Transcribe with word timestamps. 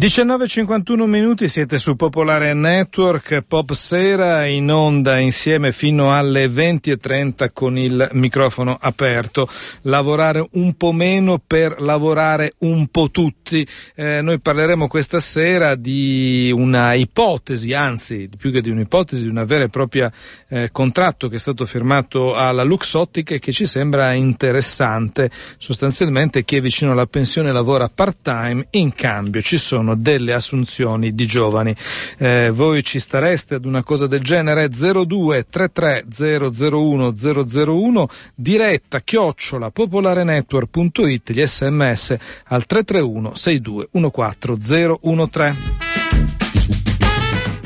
19.51 0.00 1.04
minuti, 1.04 1.46
siete 1.46 1.76
su 1.76 1.94
Popolare 1.94 2.54
Network, 2.54 3.42
Pop 3.46 3.72
Sera 3.72 4.46
in 4.46 4.72
onda 4.72 5.18
insieme 5.18 5.72
fino 5.72 6.16
alle 6.16 6.46
20.30 6.46 7.50
con 7.52 7.76
il 7.76 8.08
microfono 8.12 8.78
aperto. 8.80 9.46
Lavorare 9.82 10.48
un 10.52 10.72
po' 10.72 10.92
meno 10.92 11.38
per 11.46 11.82
lavorare 11.82 12.54
un 12.60 12.86
po' 12.86 13.10
tutti. 13.10 13.68
Eh, 13.94 14.22
noi 14.22 14.40
parleremo 14.40 14.88
questa 14.88 15.20
sera 15.20 15.74
di 15.74 16.50
una 16.50 16.94
ipotesi, 16.94 17.74
anzi 17.74 18.30
più 18.38 18.50
che 18.50 18.62
di 18.62 18.70
un'ipotesi, 18.70 19.24
di 19.24 19.28
una 19.28 19.44
vera 19.44 19.64
e 19.64 19.68
propria 19.68 20.10
eh, 20.48 20.70
contratto 20.72 21.28
che 21.28 21.36
è 21.36 21.38
stato 21.38 21.66
firmato 21.66 22.34
alla 22.34 22.62
Luxottica 22.62 23.34
e 23.34 23.38
che 23.38 23.52
ci 23.52 23.66
sembra 23.66 24.12
interessante. 24.12 25.30
Sostanzialmente 25.58 26.42
chi 26.42 26.56
è 26.56 26.62
vicino 26.62 26.92
alla 26.92 27.04
pensione 27.04 27.52
lavora 27.52 27.90
part-time, 27.90 28.66
in 28.70 28.94
cambio 28.94 29.42
ci 29.42 29.58
sono 29.58 29.88
sono 29.90 29.96
delle 29.96 30.32
assunzioni 30.32 31.14
di 31.14 31.26
giovani. 31.26 31.74
Eh, 32.18 32.50
voi 32.52 32.82
ci 32.82 32.98
stareste 32.98 33.56
ad 33.56 33.64
una 33.64 33.82
cosa 33.82 34.06
del 34.06 34.20
genere? 34.20 34.68
02 34.68 35.46
33 35.48 36.04
001 36.16 37.14
001 37.14 38.08
diretta 38.34 39.00
chiocciola 39.00 39.70
popolarenetwork.it 39.70 41.32
gli 41.32 41.44
sms 41.44 42.16
al 42.44 42.66
331 42.66 43.34
62 43.34 43.88
14 44.10 44.98
013. 45.30 45.89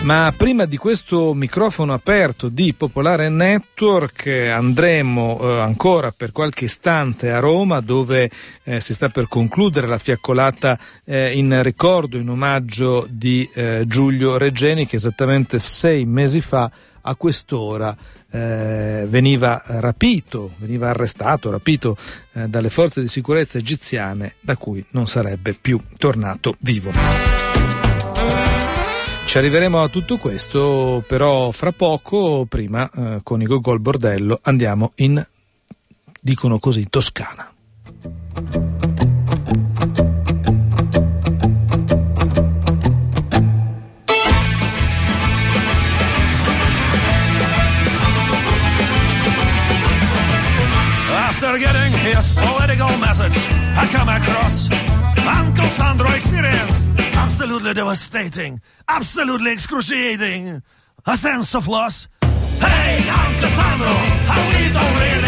Ma 0.05 0.35
prima 0.37 0.67
di 0.67 0.77
questo 0.77 1.33
microfono 1.33 1.95
aperto 1.95 2.51
di 2.51 2.75
Popolare 2.75 3.31
Network 3.31 4.27
andremo 4.27 5.41
eh, 5.41 5.61
ancora 5.61 6.13
per 6.13 6.31
qualche 6.31 6.67
istante 6.67 7.31
a 7.31 7.39
Roma 7.39 7.81
dove 7.81 8.31
eh, 8.65 8.83
si 8.83 8.93
sta 8.93 9.09
per 9.09 9.29
concludere 9.29 9.87
la 9.87 9.97
fiaccolata 9.97 10.79
eh, 11.07 11.33
in 11.33 11.59
ricordo, 11.63 12.19
in 12.19 12.29
omaggio 12.29 13.07
di 13.09 13.49
eh, 13.55 13.85
Giulio 13.87 14.37
Reggeni 14.37 14.87
che 14.87 14.97
esattamente 14.97 15.59
sei 15.59 16.05
mesi 16.05 16.43
fa 16.43 16.71
a 17.01 17.15
quest'ora 17.15 17.97
eh, 18.31 19.07
veniva 19.09 19.63
rapito, 19.65 20.53
veniva 20.59 20.91
arrestato, 20.91 21.51
rapito 21.51 21.97
eh, 22.35 22.47
dalle 22.47 22.69
forze 22.69 23.01
di 23.01 23.09
sicurezza 23.09 23.57
egiziane 23.57 24.35
da 24.41 24.59
cui 24.59 24.85
non 24.91 25.07
sarebbe 25.07 25.55
più 25.55 25.81
tornato 25.97 26.57
vivo. 26.59 27.34
Ci 29.35 29.41
arriveremo 29.41 29.83
a 29.83 29.89
tutto 29.89 30.17
questo, 30.17 31.03
però 31.09 31.51
fra 31.51 31.73
poco, 31.73 32.47
prima 32.49 32.89
eh, 32.89 33.21
con 33.25 33.43
i 33.43 33.47
Gogol 33.47 33.81
Bordello, 33.81 34.39
andiamo 34.43 34.93
in, 34.99 35.27
dicono 36.21 36.61
così, 36.61 36.89
Toscana. 36.89 37.53
Absolutely 57.65 57.83
devastating, 57.83 58.61
absolutely 58.89 59.51
excruciating, 59.53 60.63
a 61.07 61.17
sense 61.17 61.55
of 61.55 61.67
loss. 61.67 62.09
Hey, 62.21 63.09
Uncle 63.09 63.49
Sandro, 63.49 63.89
how 64.29 64.49
we 64.51 64.73
don't 64.73 64.95
really 65.01 65.24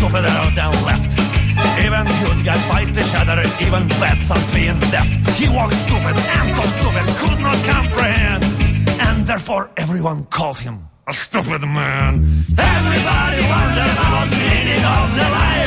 traveler, 0.00 0.28
stupider 0.28 0.54
than 0.54 0.72
left. 0.84 1.10
Even 1.84 2.04
good 2.24 2.44
guys 2.44 2.62
fight 2.64 2.88
each 2.88 3.14
other, 3.14 3.42
even 3.60 3.88
bad 4.00 4.18
sons 4.18 4.50
being 4.52 4.76
theft. 4.90 5.12
He 5.38 5.48
walked 5.48 5.74
stupid 5.74 6.16
and 6.16 6.56
talked 6.56 6.70
stupid, 6.70 7.06
could 7.18 7.40
not 7.40 7.56
comprehend. 7.64 8.44
And 9.00 9.26
therefore 9.26 9.70
everyone 9.76 10.24
called 10.26 10.58
him 10.58 10.88
a 11.06 11.12
stupid 11.12 11.62
man. 11.62 12.24
Everybody 12.56 13.40
wonders 13.54 13.98
about 14.06 14.30
the 14.30 14.36
meaning 14.36 14.84
of 14.84 15.16
the 15.16 15.28
life. 15.30 15.59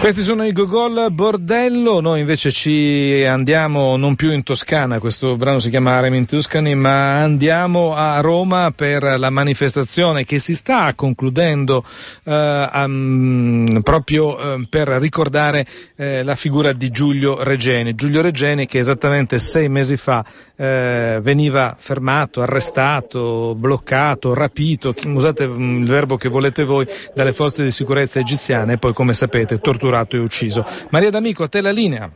Questi 0.00 0.22
sono 0.22 0.46
i 0.46 0.52
Gogol 0.52 1.12
Bordello, 1.12 2.00
noi 2.00 2.20
invece 2.20 2.50
ci 2.50 3.22
andiamo 3.28 3.98
non 3.98 4.14
più 4.14 4.32
in 4.32 4.42
Toscana, 4.42 4.98
questo 4.98 5.36
brano 5.36 5.58
si 5.58 5.68
chiama 5.68 5.92
Harem 5.92 6.14
in 6.14 6.24
Tuscany, 6.24 6.72
ma 6.72 7.20
andiamo 7.20 7.94
a 7.94 8.18
Roma 8.20 8.72
per 8.74 9.02
la 9.18 9.28
manifestazione 9.28 10.24
che 10.24 10.38
si 10.38 10.54
sta 10.54 10.94
concludendo 10.94 11.84
eh, 12.24 12.68
um, 12.72 13.80
proprio 13.84 14.54
eh, 14.54 14.66
per 14.70 14.88
ricordare 14.88 15.66
eh, 15.96 16.22
la 16.22 16.34
figura 16.34 16.72
di 16.72 16.88
Giulio 16.90 17.42
Regeni. 17.42 17.94
Giulio 17.94 18.22
Regeni 18.22 18.64
che 18.64 18.78
esattamente 18.78 19.38
sei 19.38 19.68
mesi 19.68 19.98
fa 19.98 20.24
eh, 20.56 21.18
veniva 21.20 21.76
fermato, 21.78 22.40
arrestato, 22.40 23.54
bloccato, 23.54 24.32
rapito, 24.32 24.94
usate 25.04 25.46
mm, 25.46 25.82
il 25.82 25.86
verbo 25.86 26.16
che 26.16 26.30
volete 26.30 26.64
voi, 26.64 26.86
dalle 27.14 27.34
forze 27.34 27.62
di 27.62 27.70
sicurezza 27.70 28.18
egiziane. 28.18 28.72
E 28.72 28.78
poi 28.78 28.94
come 28.94 29.12
sapete 29.12 29.58
torturato 29.58 29.88
e 30.16 30.20
ucciso. 30.20 30.64
Maria 30.90 31.10
D'Amico, 31.10 31.44
a 31.44 31.48
te 31.48 31.60
la 31.60 31.72
linea. 31.72 32.10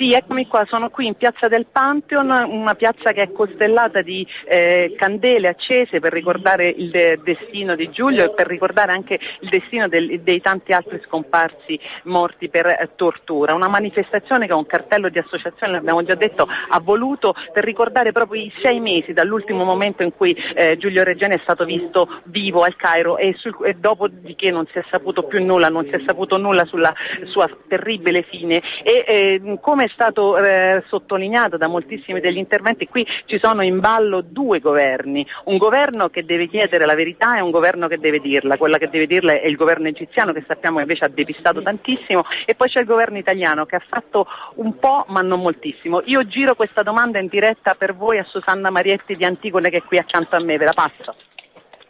Sì, 0.00 0.14
eccomi 0.14 0.46
qua, 0.46 0.64
sono 0.66 0.88
qui 0.88 1.08
in 1.08 1.14
piazza 1.14 1.46
del 1.46 1.66
Pantheon, 1.70 2.30
una 2.30 2.74
piazza 2.74 3.12
che 3.12 3.20
è 3.20 3.32
costellata 3.32 4.00
di 4.00 4.26
eh, 4.46 4.94
candele 4.96 5.46
accese 5.46 6.00
per 6.00 6.10
ricordare 6.10 6.68
il 6.68 6.88
de- 6.88 7.20
destino 7.22 7.74
di 7.74 7.90
Giulio 7.90 8.24
e 8.24 8.30
per 8.30 8.46
ricordare 8.46 8.92
anche 8.92 9.20
il 9.40 9.50
destino 9.50 9.88
del- 9.88 10.22
dei 10.22 10.40
tanti 10.40 10.72
altri 10.72 11.02
scomparsi 11.04 11.78
morti 12.04 12.48
per 12.48 12.64
eh, 12.64 12.88
tortura. 12.96 13.52
Una 13.52 13.68
manifestazione 13.68 14.46
che 14.46 14.54
un 14.54 14.64
cartello 14.64 15.10
di 15.10 15.18
associazione, 15.18 15.74
l'abbiamo 15.74 16.02
già 16.02 16.14
detto, 16.14 16.48
ha 16.70 16.80
voluto 16.80 17.34
per 17.52 17.64
ricordare 17.64 18.10
proprio 18.10 18.40
i 18.40 18.50
sei 18.62 18.80
mesi 18.80 19.12
dall'ultimo 19.12 19.64
momento 19.64 20.02
in 20.02 20.16
cui 20.16 20.34
eh, 20.54 20.78
Giulio 20.78 21.04
Reggiani 21.04 21.34
è 21.34 21.40
stato 21.42 21.66
visto 21.66 22.22
vivo 22.24 22.62
al 22.62 22.74
Cairo 22.74 23.18
e, 23.18 23.34
sul- 23.36 23.66
e 23.66 23.74
dopodiché 23.74 24.50
non 24.50 24.64
si 24.72 24.78
è 24.78 24.84
saputo 24.88 25.24
più 25.24 25.44
nulla, 25.44 25.68
non 25.68 25.84
si 25.84 25.90
è 25.90 26.00
saputo 26.06 26.38
nulla 26.38 26.64
sulla 26.64 26.94
sua 27.24 27.46
terribile 27.68 28.22
fine. 28.22 28.62
E, 28.82 29.04
eh, 29.06 29.58
come 29.60 29.88
stato 29.92 30.36
eh, 30.38 30.82
sottolineato 30.88 31.56
da 31.56 31.66
moltissimi 31.66 32.20
degli 32.20 32.36
interventi, 32.36 32.88
qui 32.88 33.06
ci 33.26 33.38
sono 33.40 33.62
in 33.62 33.80
ballo 33.80 34.20
due 34.22 34.60
governi, 34.60 35.26
un 35.44 35.56
governo 35.56 36.08
che 36.08 36.24
deve 36.24 36.48
chiedere 36.48 36.86
la 36.86 36.94
verità 36.94 37.36
e 37.36 37.40
un 37.40 37.50
governo 37.50 37.88
che 37.88 37.98
deve 37.98 38.20
dirla, 38.20 38.56
quella 38.56 38.78
che 38.78 38.88
deve 38.88 39.06
dirla 39.06 39.32
è 39.32 39.46
il 39.46 39.56
governo 39.56 39.88
egiziano 39.88 40.32
che 40.32 40.44
sappiamo 40.46 40.80
invece 40.80 41.04
ha 41.04 41.08
depistato 41.08 41.62
tantissimo 41.62 42.24
e 42.46 42.54
poi 42.54 42.68
c'è 42.68 42.80
il 42.80 42.86
governo 42.86 43.18
italiano 43.18 43.66
che 43.66 43.76
ha 43.76 43.82
fatto 43.86 44.26
un 44.54 44.78
po' 44.78 45.04
ma 45.08 45.22
non 45.22 45.40
moltissimo. 45.40 46.02
Io 46.06 46.26
giro 46.26 46.54
questa 46.54 46.82
domanda 46.82 47.18
in 47.18 47.28
diretta 47.28 47.74
per 47.74 47.94
voi 47.94 48.18
a 48.18 48.24
Susanna 48.24 48.70
Marietti 48.70 49.16
di 49.16 49.24
Antigone 49.24 49.70
che 49.70 49.78
è 49.78 49.82
qui 49.82 49.98
accanto 49.98 50.36
a 50.36 50.40
me, 50.40 50.56
ve 50.56 50.64
la 50.64 50.72
passo. 50.72 51.14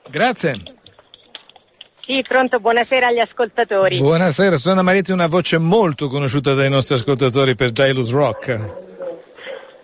Grazie. 0.09 0.79
Sì, 2.11 2.25
pronto, 2.27 2.59
buonasera 2.59 3.07
agli 3.07 3.21
ascoltatori. 3.21 3.99
Buonasera, 3.99 4.57
sono 4.57 4.83
Marietti, 4.83 5.13
una 5.13 5.29
voce 5.29 5.59
molto 5.59 6.09
conosciuta 6.09 6.55
dai 6.55 6.69
nostri 6.69 6.97
ascoltatori 6.97 7.55
per 7.55 7.71
Jailus 7.71 8.11
Rock. 8.11 8.89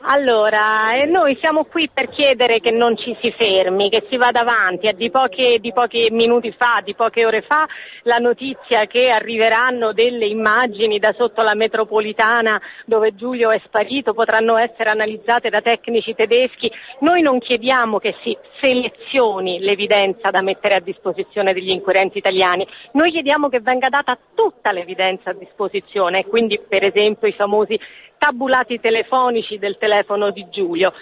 Allora, 0.08 0.94
eh, 0.94 1.06
noi 1.06 1.36
siamo 1.40 1.64
qui 1.64 1.90
per 1.92 2.08
chiedere 2.10 2.60
che 2.60 2.70
non 2.70 2.96
ci 2.96 3.16
si 3.20 3.34
fermi, 3.36 3.90
che 3.90 4.06
si 4.08 4.16
vada 4.16 4.42
avanti. 4.42 4.86
È 4.86 4.92
di, 4.92 5.10
poche, 5.10 5.58
di 5.58 5.72
pochi 5.72 6.06
minuti 6.12 6.54
fa, 6.56 6.80
di 6.84 6.94
poche 6.94 7.26
ore 7.26 7.42
fa, 7.42 7.66
la 8.04 8.18
notizia 8.18 8.86
che 8.86 9.10
arriveranno 9.10 9.92
delle 9.92 10.26
immagini 10.26 11.00
da 11.00 11.12
sotto 11.18 11.42
la 11.42 11.56
metropolitana 11.56 12.60
dove 12.84 13.16
Giulio 13.16 13.50
è 13.50 13.60
sparito 13.64 14.14
potranno 14.14 14.56
essere 14.56 14.90
analizzate 14.90 15.50
da 15.50 15.60
tecnici 15.60 16.14
tedeschi. 16.14 16.70
Noi 17.00 17.20
non 17.20 17.40
chiediamo 17.40 17.98
che 17.98 18.14
si 18.22 18.36
selezioni 18.60 19.58
l'evidenza 19.58 20.30
da 20.30 20.40
mettere 20.40 20.76
a 20.76 20.80
disposizione 20.80 21.52
degli 21.52 21.70
inquirenti 21.70 22.18
italiani, 22.18 22.64
noi 22.92 23.10
chiediamo 23.10 23.48
che 23.48 23.60
venga 23.60 23.88
data 23.88 24.16
tutta 24.34 24.70
l'evidenza 24.70 25.30
a 25.30 25.34
disposizione, 25.34 26.24
quindi 26.26 26.60
per 26.66 26.84
esempio 26.84 27.26
i 27.26 27.32
famosi 27.32 27.78
tabulati 28.18 28.80
telefonici 28.80 29.58
del 29.58 29.76
telefono 29.78 30.30
di 30.30 30.46
Giulio. 30.50 30.92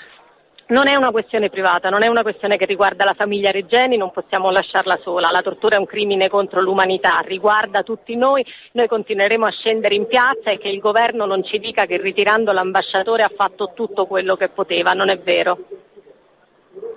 Non 0.66 0.88
è 0.88 0.94
una 0.94 1.10
questione 1.10 1.50
privata, 1.50 1.90
non 1.90 2.02
è 2.02 2.06
una 2.06 2.22
questione 2.22 2.56
che 2.56 2.64
riguarda 2.64 3.04
la 3.04 3.12
famiglia 3.12 3.50
Regeni, 3.50 3.98
non 3.98 4.10
possiamo 4.10 4.50
lasciarla 4.50 4.98
sola. 5.02 5.30
La 5.30 5.42
tortura 5.42 5.76
è 5.76 5.78
un 5.78 5.84
crimine 5.84 6.30
contro 6.30 6.62
l'umanità, 6.62 7.18
riguarda 7.18 7.82
tutti 7.82 8.16
noi, 8.16 8.42
noi 8.72 8.88
continueremo 8.88 9.44
a 9.44 9.50
scendere 9.50 9.94
in 9.94 10.06
piazza 10.06 10.50
e 10.50 10.56
che 10.56 10.68
il 10.68 10.80
governo 10.80 11.26
non 11.26 11.44
ci 11.44 11.58
dica 11.58 11.84
che 11.84 12.00
ritirando 12.00 12.50
l'ambasciatore 12.52 13.22
ha 13.22 13.32
fatto 13.36 13.72
tutto 13.74 14.06
quello 14.06 14.36
che 14.36 14.48
poteva, 14.48 14.92
non 14.92 15.10
è 15.10 15.18
vero. 15.18 15.58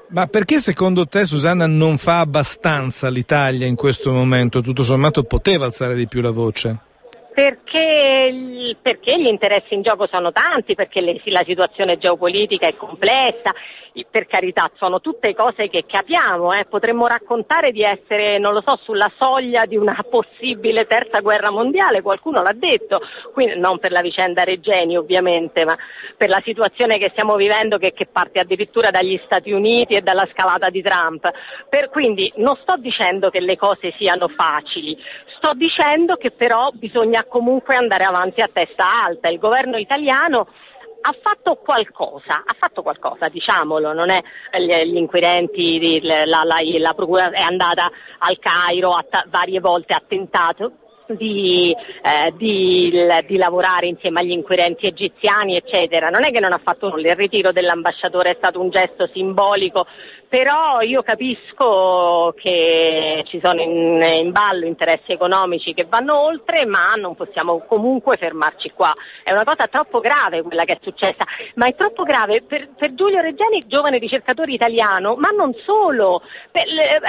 Ma 0.09 0.27
perché 0.27 0.59
secondo 0.59 1.05
te 1.05 1.25
Susanna 1.25 1.67
non 1.67 1.97
fa 1.97 2.19
abbastanza 2.19 3.09
l'Italia 3.09 3.67
in 3.67 3.75
questo 3.75 4.13
momento? 4.13 4.61
Tutto 4.61 4.83
sommato 4.83 5.23
poteva 5.23 5.65
alzare 5.65 5.95
di 5.95 6.07
più 6.07 6.21
la 6.21 6.31
voce? 6.31 6.77
Perché, 7.37 8.75
perché, 8.81 9.21
gli 9.21 9.27
interessi 9.27 9.75
in 9.75 9.83
gioco 9.83 10.07
sono 10.11 10.31
tanti, 10.31 10.73
perché 10.73 11.01
le, 11.01 11.21
la 11.25 11.43
situazione 11.45 11.99
geopolitica 11.99 12.65
è 12.65 12.75
complessa, 12.75 13.53
per 14.09 14.25
carità 14.25 14.71
sono 14.75 15.01
tutte 15.01 15.35
cose 15.35 15.69
che 15.69 15.85
capiamo, 15.85 16.51
eh. 16.53 16.65
potremmo 16.65 17.05
raccontare 17.05 17.71
di 17.71 17.83
essere, 17.83 18.39
non 18.39 18.53
lo 18.53 18.63
so, 18.65 18.79
sulla 18.81 19.11
soglia 19.19 19.67
di 19.67 19.77
una 19.77 19.95
possibile 20.09 20.87
terza 20.87 21.19
guerra 21.19 21.51
mondiale, 21.51 22.01
qualcuno 22.01 22.41
l'ha 22.41 22.53
detto, 22.53 23.01
quindi 23.33 23.59
non 23.59 23.77
per 23.77 23.91
la 23.91 24.01
vicenda 24.01 24.43
Regeni 24.43 24.97
ovviamente, 24.97 25.63
ma 25.63 25.77
per 26.17 26.29
la 26.29 26.41
situazione 26.43 26.97
che 26.97 27.09
stiamo 27.11 27.35
vivendo 27.35 27.77
che, 27.77 27.93
che 27.93 28.07
parte 28.07 28.39
addirittura 28.39 28.89
dagli 28.89 29.21
Stati 29.25 29.51
Uniti 29.51 29.93
e 29.93 30.01
dalla 30.01 30.27
scalata 30.31 30.71
di 30.71 30.81
Trump. 30.81 31.29
Per, 31.69 31.89
quindi 31.89 32.33
non 32.37 32.57
sto 32.63 32.77
dicendo 32.77 33.29
che 33.29 33.41
le 33.41 33.57
cose 33.57 33.93
siano 33.95 34.27
facili, 34.27 34.97
sto 35.37 35.53
dicendo 35.53 36.15
che 36.15 36.31
però 36.31 36.71
bisogna 36.73 37.23
comunque 37.23 37.75
andare 37.75 38.03
avanti 38.03 38.41
a 38.41 38.49
testa 38.51 39.03
alta. 39.05 39.29
Il 39.29 39.39
governo 39.39 39.77
italiano 39.77 40.47
ha 41.01 41.15
fatto 41.21 41.55
qualcosa, 41.55 42.43
ha 42.45 42.55
fatto 42.57 42.81
qualcosa, 42.81 43.29
diciamolo, 43.29 43.93
non 43.93 44.09
è 44.09 44.21
gli, 44.59 44.73
gli 44.91 44.97
inquirenti, 44.97 46.01
la, 46.01 46.25
la, 46.25 46.43
la, 46.43 46.93
procura 46.93 47.29
è 47.29 47.41
andata 47.41 47.89
al 48.19 48.37
Cairo, 48.39 48.97
t- 49.09 49.29
varie 49.29 49.59
volte 49.59 49.93
ha 49.93 50.03
tentato 50.05 50.71
di, 51.07 51.73
eh, 51.73 52.33
di, 52.35 52.91
di, 53.25 53.37
lavorare 53.37 53.87
insieme 53.87 54.19
agli 54.19 54.31
inquirenti 54.31 54.87
egiziani, 54.87 55.55
eccetera. 55.55 56.09
Non 56.09 56.23
è 56.23 56.31
che 56.31 56.39
non 56.39 56.51
ha 56.51 56.59
fatto 56.61 56.89
nulla, 56.89 57.11
il 57.11 57.15
ritiro 57.15 57.51
dell'ambasciatore 57.51 58.31
è 58.31 58.35
stato 58.37 58.59
un 58.59 58.69
gesto 58.69 59.09
simbolico 59.13 59.85
però 60.29 60.81
io 60.81 61.03
capisco 61.03 62.33
che 62.37 63.23
ci 63.27 63.39
sono 63.41 63.61
in, 63.61 64.01
in, 64.01 64.31
ballo 64.31 64.65
interessi 64.65 65.13
economici 65.13 65.73
che 65.73 65.85
vanno 65.85 66.19
oltre, 66.19 66.65
ma 66.65 66.93
non 66.95 67.15
possiamo 67.15 67.59
comunque 67.65 68.17
fermarci 68.17 68.71
qua. 68.71 68.91
È 69.23 69.31
una 69.31 69.45
cosa 69.45 69.67
troppo 69.67 69.99
grave 69.99 70.41
quella 70.41 70.65
che 70.65 70.73
è 70.73 70.79
successa, 70.81 71.23
ma 71.55 71.67
è 71.67 71.75
troppo 71.75 72.03
grave 72.03 72.41
per, 72.41 72.69
per 72.75 72.93
Giulio 72.93 73.21
Reggiani, 73.21 73.63
giovane 73.67 73.99
ricercatore 73.99 74.51
italiano, 74.51 75.15
ma 75.15 75.29
non 75.29 75.53
solo. 75.63 76.21
Per, 76.51 76.65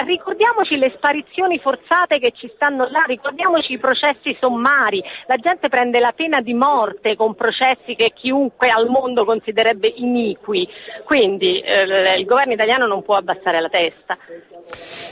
ricordiamoci 0.06 0.76
le 0.76 0.92
sparizioni 0.94 1.58
forzate 1.58 2.20
che 2.20 2.32
ci 2.36 2.48
stanno 2.54 2.86
là, 2.88 3.02
ricordiamoci 3.06 3.72
i 3.72 3.78
processi 3.78 4.36
sommari. 4.40 5.02
La 5.26 5.36
gente 5.36 5.68
prende 5.68 5.98
la 5.98 6.12
pena 6.12 6.40
di 6.40 6.54
morte 6.54 7.16
con 7.16 7.34
processi 7.34 7.96
che 7.96 8.12
chiunque 8.14 8.68
al 8.68 8.88
mondo 8.88 9.24
considererebbe 9.24 9.92
iniqui. 9.96 10.68
Quindi 11.04 11.58
eh, 11.60 12.14
il 12.16 12.24
governo 12.24 12.52
italiano 12.52 12.86
non 12.86 13.02
può 13.08 13.16
abbassare 13.16 13.58
la 13.62 13.70
testa. 13.70 14.18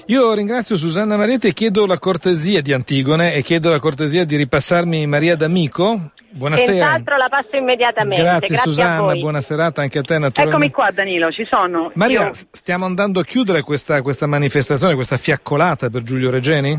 Io 0.09 0.35
ringrazio 0.35 0.77
Susanna 0.77 1.17
Mariette 1.17 1.49
e 1.49 1.53
chiedo 1.55 1.87
la 1.87 1.99
cortesia 1.99 2.61
di 2.61 2.75
Antigone 2.75 3.33
e 3.33 3.41
chiedo 3.41 3.71
la 3.71 3.79
cortesia 3.79 4.27
di 4.27 4.37
ripassarmi 4.37 5.07
Maria 5.07 5.35
D'Amico. 5.35 6.11
Buonasera. 6.29 6.73
Senz'altro 6.73 7.17
la 7.17 7.29
passo 7.31 7.57
immediatamente. 7.57 8.23
Grazie, 8.23 8.49
Grazie 8.49 8.71
Susanna, 8.71 9.15
buona 9.15 9.41
serata 9.41 9.81
anche 9.81 10.01
a 10.01 10.03
te. 10.03 10.17
Eccomi 10.17 10.71
qua 10.71 10.91
Danilo, 10.91 11.33
ci 11.33 11.47
sono. 11.51 11.91
Maria, 11.95 12.27
Io... 12.27 12.33
stiamo 12.51 12.85
andando 12.85 13.21
a 13.21 13.25
chiudere 13.25 13.63
questa, 13.63 14.03
questa 14.03 14.27
manifestazione, 14.27 14.95
questa 14.95 15.17
fiaccolata 15.17 15.89
per 15.89 16.03
Giulio 16.03 16.29
Regeni? 16.29 16.79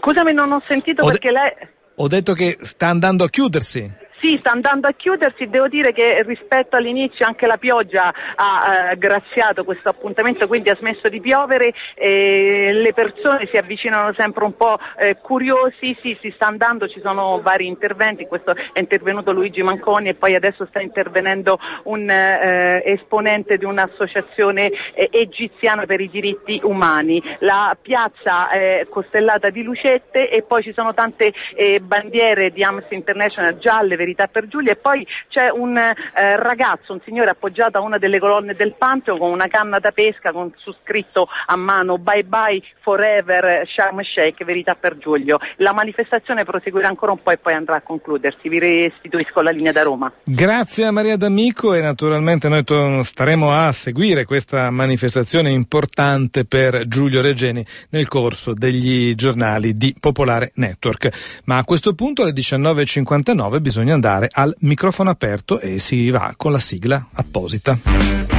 Scusami, 0.00 0.32
non 0.32 0.50
ho 0.50 0.60
sentito 0.66 1.04
ho 1.04 1.06
perché 1.06 1.28
de- 1.28 1.32
lei... 1.32 1.52
Ho 1.94 2.08
detto 2.08 2.32
che 2.32 2.56
sta 2.60 2.88
andando 2.88 3.22
a 3.22 3.28
chiudersi. 3.28 4.04
Sì, 4.18 4.38
sta 4.40 4.50
andando 4.50 4.88
a 4.88 4.92
chiudersi, 4.92 5.48
devo 5.48 5.68
dire 5.68 5.92
che 5.92 6.22
rispetto 6.22 6.76
all'inizio 6.76 7.26
anche 7.26 7.46
la 7.46 7.58
pioggia 7.58 8.12
ha 8.34 8.90
eh, 8.90 8.96
graziato 8.96 9.62
questo 9.62 9.90
appuntamento, 9.90 10.46
quindi 10.46 10.70
ha 10.70 10.76
smesso 10.76 11.08
di 11.10 11.20
piovere, 11.20 11.74
e 11.94 12.70
le 12.72 12.92
persone 12.94 13.46
si 13.50 13.58
avvicinano 13.58 14.14
sempre 14.14 14.44
un 14.44 14.56
po' 14.56 14.78
eh, 14.98 15.18
curiosi, 15.20 15.96
sì, 16.00 16.16
si 16.20 16.32
sta 16.34 16.46
andando, 16.46 16.88
ci 16.88 17.00
sono 17.00 17.40
vari 17.42 17.66
interventi, 17.66 18.26
questo 18.26 18.54
è 18.72 18.78
intervenuto 18.78 19.32
Luigi 19.32 19.62
Manconi 19.62 20.08
e 20.08 20.14
poi 20.14 20.34
adesso 20.34 20.64
sta 20.66 20.80
intervenendo 20.80 21.58
un 21.84 22.08
eh, 22.08 22.82
esponente 22.86 23.58
di 23.58 23.66
un'associazione 23.66 24.72
eh, 24.94 25.10
egiziana 25.12 25.84
per 25.84 26.00
i 26.00 26.08
diritti 26.08 26.58
umani. 26.62 27.22
La 27.40 27.76
piazza 27.80 28.48
è 28.48 28.86
costellata 28.88 29.50
di 29.50 29.62
lucette 29.62 30.30
e 30.30 30.42
poi 30.42 30.62
ci 30.62 30.72
sono 30.72 30.94
tante 30.94 31.34
eh, 31.54 31.80
bandiere 31.80 32.50
di 32.50 32.64
Amnesty 32.64 32.94
International 32.94 33.58
gialle, 33.58 33.96
verità 34.06 34.28
per 34.28 34.46
Giulia 34.46 34.72
e 34.72 34.76
poi 34.76 35.06
c'è 35.28 35.50
un 35.50 35.76
eh, 35.76 36.36
ragazzo, 36.36 36.92
un 36.92 37.00
signore 37.04 37.30
appoggiato 37.30 37.78
a 37.78 37.80
una 37.80 37.98
delle 37.98 38.20
colonne 38.20 38.54
del 38.54 38.74
Panteo 38.74 39.18
con 39.18 39.30
una 39.30 39.48
canna 39.48 39.80
da 39.80 39.90
pesca 39.90 40.30
con 40.30 40.52
su 40.56 40.72
scritto 40.84 41.28
a 41.46 41.56
mano 41.56 41.98
bye 41.98 42.22
bye 42.22 42.62
forever 42.80 43.66
Sharm 43.66 44.00
Sheikh, 44.00 44.44
verità 44.44 44.76
per 44.76 44.96
Giulio. 44.96 45.38
La 45.56 45.72
manifestazione 45.72 46.44
proseguirà 46.44 46.86
ancora 46.86 47.10
un 47.10 47.20
po' 47.20 47.32
e 47.32 47.38
poi 47.38 47.54
andrà 47.54 47.76
a 47.76 47.82
concludersi. 47.82 48.48
Vi 48.48 48.58
restituisco 48.60 49.40
la 49.40 49.50
linea 49.50 49.72
da 49.72 49.82
Roma. 49.82 50.12
Grazie 50.22 50.84
a 50.84 50.92
Maria 50.92 51.16
D'Amico 51.16 51.74
e 51.74 51.80
naturalmente 51.80 52.48
noi 52.48 52.62
staremo 53.02 53.52
a 53.52 53.72
seguire 53.72 54.24
questa 54.24 54.70
manifestazione 54.70 55.50
importante 55.50 56.44
per 56.44 56.86
Giulio 56.86 57.20
Regeni 57.20 57.66
nel 57.90 58.06
corso 58.06 58.54
degli 58.54 59.14
giornali 59.16 59.76
di 59.76 59.96
Popolare 59.98 60.52
Network. 60.54 61.42
Ma 61.46 61.56
a 61.56 61.64
questo 61.64 61.94
punto 61.94 62.22
alle 62.22 62.32
19.59 62.32 63.60
bisogna 63.60 63.95
andare 63.96 64.28
al 64.32 64.54
microfono 64.60 65.10
aperto 65.10 65.58
e 65.58 65.78
si 65.78 66.10
va 66.10 66.34
con 66.36 66.52
la 66.52 66.60
sigla 66.60 67.08
apposita. 67.12 68.35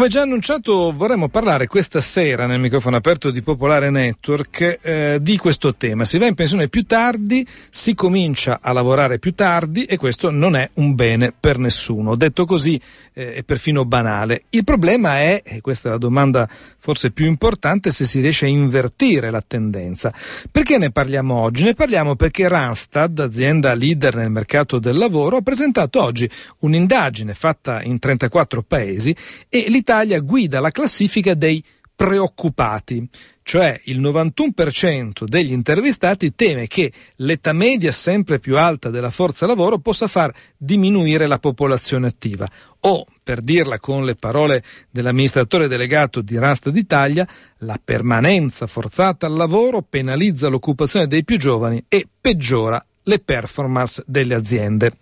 Come 0.00 0.12
già 0.12 0.22
annunciato 0.22 0.94
vorremmo 0.96 1.28
parlare 1.28 1.66
questa 1.66 2.00
sera 2.00 2.46
nel 2.46 2.58
microfono 2.58 2.96
aperto 2.96 3.30
di 3.30 3.42
Popolare 3.42 3.90
Network 3.90 4.78
eh, 4.80 5.18
di 5.20 5.36
questo 5.36 5.74
tema. 5.74 6.06
Si 6.06 6.16
va 6.16 6.24
in 6.24 6.34
pensione 6.34 6.68
più 6.68 6.86
tardi, 6.86 7.46
si 7.68 7.94
comincia 7.94 8.60
a 8.62 8.72
lavorare 8.72 9.18
più 9.18 9.34
tardi 9.34 9.84
e 9.84 9.98
questo 9.98 10.30
non 10.30 10.56
è 10.56 10.70
un 10.76 10.94
bene 10.94 11.34
per 11.38 11.58
nessuno. 11.58 12.14
Detto 12.14 12.46
così 12.46 12.80
eh, 13.12 13.34
è 13.34 13.42
perfino 13.42 13.84
banale. 13.84 14.44
Il 14.48 14.64
problema 14.64 15.18
è, 15.18 15.42
e 15.44 15.60
questa 15.60 15.88
è 15.88 15.92
la 15.92 15.98
domanda 15.98 16.48
forse 16.78 17.10
più 17.10 17.26
importante, 17.26 17.90
se 17.90 18.06
si 18.06 18.20
riesce 18.20 18.46
a 18.46 18.48
invertire 18.48 19.30
la 19.30 19.42
tendenza. 19.46 20.14
Perché 20.50 20.78
ne 20.78 20.90
parliamo 20.90 21.34
oggi? 21.34 21.62
Ne 21.62 21.74
parliamo 21.74 22.16
perché 22.16 22.48
Randstad, 22.48 23.18
azienda 23.18 23.74
leader 23.74 24.14
nel 24.14 24.30
mercato 24.30 24.78
del 24.78 24.96
lavoro, 24.96 25.36
ha 25.36 25.42
presentato 25.42 26.02
oggi 26.02 26.26
un'indagine 26.60 27.34
fatta 27.34 27.82
in 27.82 27.98
34 27.98 28.62
paesi 28.62 29.14
e 29.50 29.66
l'Italia 29.68 29.88
guida 30.20 30.60
la 30.60 30.70
classifica 30.70 31.34
dei 31.34 31.62
preoccupati, 32.00 33.06
cioè 33.42 33.78
il 33.84 34.00
91% 34.00 35.24
degli 35.24 35.52
intervistati 35.52 36.34
teme 36.34 36.66
che 36.66 36.90
l'età 37.16 37.52
media 37.52 37.92
sempre 37.92 38.38
più 38.38 38.56
alta 38.56 38.88
della 38.88 39.10
forza 39.10 39.44
lavoro 39.46 39.80
possa 39.80 40.08
far 40.08 40.32
diminuire 40.56 41.26
la 41.26 41.38
popolazione 41.38 42.06
attiva 42.06 42.48
o, 42.80 43.04
per 43.22 43.42
dirla 43.42 43.78
con 43.80 44.06
le 44.06 44.14
parole 44.14 44.62
dell'amministratore 44.90 45.68
delegato 45.68 46.22
di 46.22 46.38
Rasta 46.38 46.70
d'Italia, 46.70 47.28
la 47.58 47.78
permanenza 47.84 48.66
forzata 48.66 49.26
al 49.26 49.34
lavoro 49.34 49.82
penalizza 49.82 50.48
l'occupazione 50.48 51.06
dei 51.06 51.22
più 51.22 51.36
giovani 51.36 51.84
e 51.86 52.06
peggiora 52.18 52.82
le 53.02 53.18
performance 53.18 54.02
delle 54.06 54.34
aziende. 54.34 54.92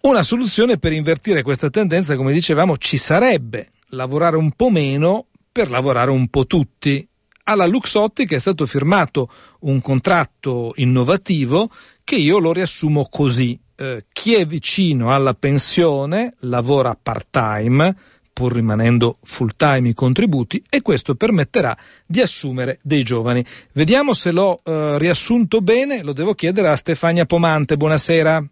Una 0.00 0.22
soluzione 0.22 0.78
per 0.78 0.92
invertire 0.92 1.42
questa 1.42 1.70
tendenza, 1.70 2.16
come 2.16 2.32
dicevamo, 2.32 2.76
ci 2.76 2.96
sarebbe 2.96 3.68
lavorare 3.90 4.36
un 4.36 4.50
po' 4.52 4.70
meno 4.70 5.26
per 5.50 5.70
lavorare 5.70 6.10
un 6.10 6.28
po' 6.28 6.46
tutti. 6.46 7.06
alla 7.44 7.66
Luxottica 7.66 8.36
è 8.36 8.38
stato 8.38 8.66
firmato 8.66 9.30
un 9.60 9.80
contratto 9.80 10.72
innovativo 10.76 11.70
che 12.04 12.16
io 12.16 12.38
lo 12.38 12.52
riassumo 12.52 13.08
così. 13.10 13.58
Eh, 13.74 14.04
chi 14.12 14.34
è 14.34 14.46
vicino 14.46 15.14
alla 15.14 15.32
pensione 15.34 16.34
lavora 16.40 16.94
part-time, 17.00 17.96
pur 18.34 18.52
rimanendo 18.52 19.18
full 19.22 19.50
time 19.56 19.88
i 19.88 19.94
contributi 19.94 20.62
e 20.68 20.82
questo 20.82 21.14
permetterà 21.14 21.76
di 22.06 22.20
assumere 22.20 22.78
dei 22.82 23.02
giovani. 23.02 23.44
Vediamo 23.72 24.12
se 24.12 24.30
l'ho 24.30 24.60
eh, 24.62 24.98
riassunto 24.98 25.60
bene, 25.60 26.02
lo 26.02 26.12
devo 26.12 26.34
chiedere 26.34 26.68
a 26.68 26.76
Stefania 26.76 27.24
Pomante. 27.24 27.76
Buonasera. 27.76 28.44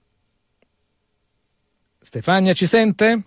Stefania 2.01 2.55
ci 2.55 2.67
sente? 2.67 3.23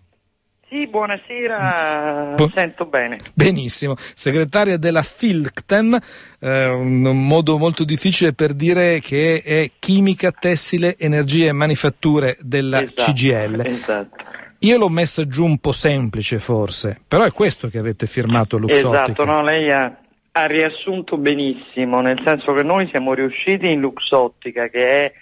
Sì, 0.70 0.86
buonasera, 0.86 2.34
Bu- 2.36 2.52
sento 2.54 2.86
bene. 2.86 3.22
Benissimo, 3.34 3.96
segretaria 4.14 4.78
della 4.78 5.02
FILCTEM, 5.02 5.98
eh, 6.40 6.68
un 6.68 7.26
modo 7.26 7.58
molto 7.58 7.84
difficile 7.84 8.34
per 8.34 8.54
dire 8.54 9.00
che 9.00 9.42
è 9.44 9.72
chimica, 9.80 10.30
tessile, 10.30 10.96
energie 11.00 11.48
e 11.48 11.54
manifatture 11.54 12.38
della 12.42 12.82
esatto, 12.82 13.12
CGL. 13.12 13.66
Esatto. 13.66 14.16
Io 14.60 14.78
l'ho 14.78 14.90
messa 14.90 15.26
giù 15.26 15.44
un 15.44 15.58
po' 15.58 15.72
semplice 15.72 16.38
forse, 16.38 17.02
però 17.08 17.24
è 17.24 17.32
questo 17.32 17.68
che 17.70 17.80
avete 17.80 18.06
firmato 18.06 18.60
Luxottica. 18.60 19.06
Esatto, 19.06 19.26
no, 19.26 19.42
lei 19.42 19.72
ha, 19.72 19.98
ha, 20.34 20.46
riassunto 20.46 21.18
benissimo, 21.18 22.00
nel 22.02 22.22
senso 22.24 22.54
che 22.54 22.62
noi 22.62 22.88
siamo 22.90 23.16
riusciti 23.16 23.72
in 23.72 23.80
Luxottica, 23.80 24.68
che 24.68 25.06
è 25.06 25.14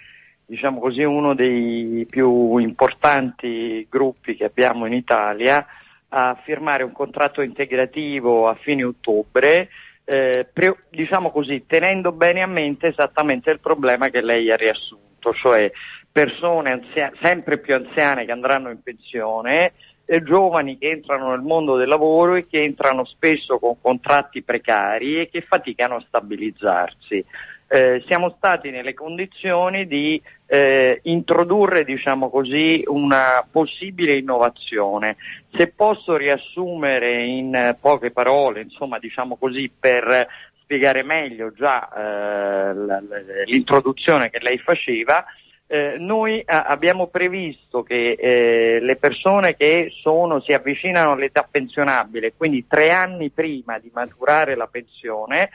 diciamo 0.48 0.80
così, 0.80 1.02
uno 1.02 1.34
dei 1.34 2.06
più 2.08 2.56
importanti 2.56 3.86
gruppi 3.90 4.34
che 4.34 4.44
abbiamo 4.44 4.86
in 4.86 4.94
Italia, 4.94 5.64
a 6.08 6.40
firmare 6.42 6.84
un 6.84 6.92
contratto 6.92 7.42
integrativo 7.42 8.48
a 8.48 8.54
fine 8.54 8.82
ottobre, 8.82 9.68
eh, 10.04 10.48
pre, 10.50 10.84
diciamo 10.88 11.30
così, 11.30 11.66
tenendo 11.66 12.12
bene 12.12 12.40
a 12.40 12.46
mente 12.46 12.86
esattamente 12.86 13.50
il 13.50 13.60
problema 13.60 14.08
che 14.08 14.22
lei 14.22 14.50
ha 14.50 14.56
riassunto, 14.56 15.34
cioè 15.34 15.70
persone 16.10 16.70
anzia- 16.70 17.12
sempre 17.20 17.58
più 17.58 17.74
anziane 17.74 18.24
che 18.24 18.32
andranno 18.32 18.70
in 18.70 18.82
pensione, 18.82 19.74
e 20.10 20.22
giovani 20.22 20.78
che 20.78 20.88
entrano 20.88 21.32
nel 21.32 21.42
mondo 21.42 21.76
del 21.76 21.86
lavoro 21.86 22.36
e 22.36 22.46
che 22.46 22.62
entrano 22.62 23.04
spesso 23.04 23.58
con 23.58 23.78
contratti 23.78 24.42
precari 24.42 25.20
e 25.20 25.28
che 25.28 25.42
faticano 25.42 25.96
a 25.96 26.04
stabilizzarsi. 26.08 27.22
Eh, 27.70 28.02
siamo 28.06 28.34
stati 28.38 28.70
nelle 28.70 28.94
condizioni 28.94 29.86
di 29.86 30.18
eh, 30.50 31.00
introdurre 31.04 31.84
diciamo 31.84 32.30
così, 32.30 32.82
una 32.86 33.46
possibile 33.48 34.16
innovazione. 34.16 35.16
Se 35.54 35.68
posso 35.68 36.16
riassumere 36.16 37.22
in 37.22 37.76
poche 37.78 38.10
parole, 38.10 38.62
insomma, 38.62 38.98
diciamo 38.98 39.36
così, 39.36 39.70
per 39.78 40.26
spiegare 40.62 41.02
meglio 41.02 41.52
già 41.52 41.88
eh, 41.92 43.44
l'introduzione 43.44 44.30
che 44.30 44.38
lei 44.40 44.58
faceva, 44.58 45.24
eh, 45.66 45.96
noi 45.98 46.42
a- 46.46 46.62
abbiamo 46.62 47.08
previsto 47.08 47.82
che 47.82 48.16
eh, 48.18 48.78
le 48.80 48.96
persone 48.96 49.54
che 49.54 49.92
sono, 50.00 50.40
si 50.40 50.54
avvicinano 50.54 51.12
all'età 51.12 51.46
pensionabile, 51.48 52.32
quindi 52.34 52.66
tre 52.66 52.90
anni 52.90 53.28
prima 53.28 53.78
di 53.78 53.90
maturare 53.92 54.56
la 54.56 54.66
pensione, 54.66 55.50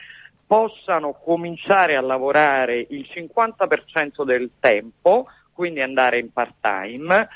possano 0.46 1.12
cominciare 1.12 1.96
a 1.96 2.00
lavorare 2.00 2.86
il 2.90 3.06
50% 3.08 4.24
del 4.24 4.50
tempo, 4.60 5.26
quindi 5.52 5.80
andare 5.80 6.18
in 6.18 6.32
part 6.32 6.54
time, 6.60 7.28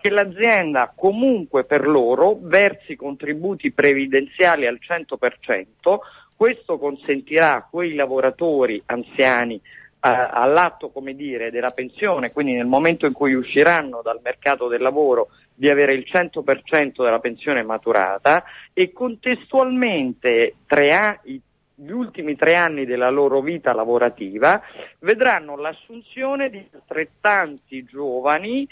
che 0.00 0.10
l'azienda 0.10 0.92
comunque 0.94 1.64
per 1.64 1.86
loro 1.86 2.38
versi 2.40 2.96
contributi 2.96 3.72
previdenziali 3.72 4.66
al 4.66 4.78
100%, 4.80 5.98
questo 6.36 6.78
consentirà 6.78 7.54
a 7.54 7.66
quei 7.68 7.94
lavoratori 7.94 8.82
anziani 8.86 9.60
all'atto 10.06 10.90
come 10.90 11.14
dire, 11.14 11.50
della 11.50 11.70
pensione, 11.70 12.30
quindi 12.30 12.52
nel 12.52 12.66
momento 12.66 13.06
in 13.06 13.14
cui 13.14 13.32
usciranno 13.32 14.02
dal 14.02 14.20
mercato 14.22 14.68
del 14.68 14.82
lavoro 14.82 15.28
di 15.54 15.70
avere 15.70 15.94
il 15.94 16.04
100% 16.06 17.02
della 17.02 17.20
pensione 17.20 17.62
maturata 17.62 18.44
e 18.74 18.92
contestualmente 18.92 20.56
tre 20.66 20.92
a- 20.92 21.20
gli 21.74 21.90
ultimi 21.90 22.36
tre 22.36 22.54
anni 22.54 22.84
della 22.84 23.10
loro 23.10 23.40
vita 23.40 23.72
lavorativa 23.72 24.62
vedranno 25.00 25.56
l'assunzione 25.56 26.48
di 26.50 26.64
altrettanti 26.72 27.84
giovani 27.84 28.68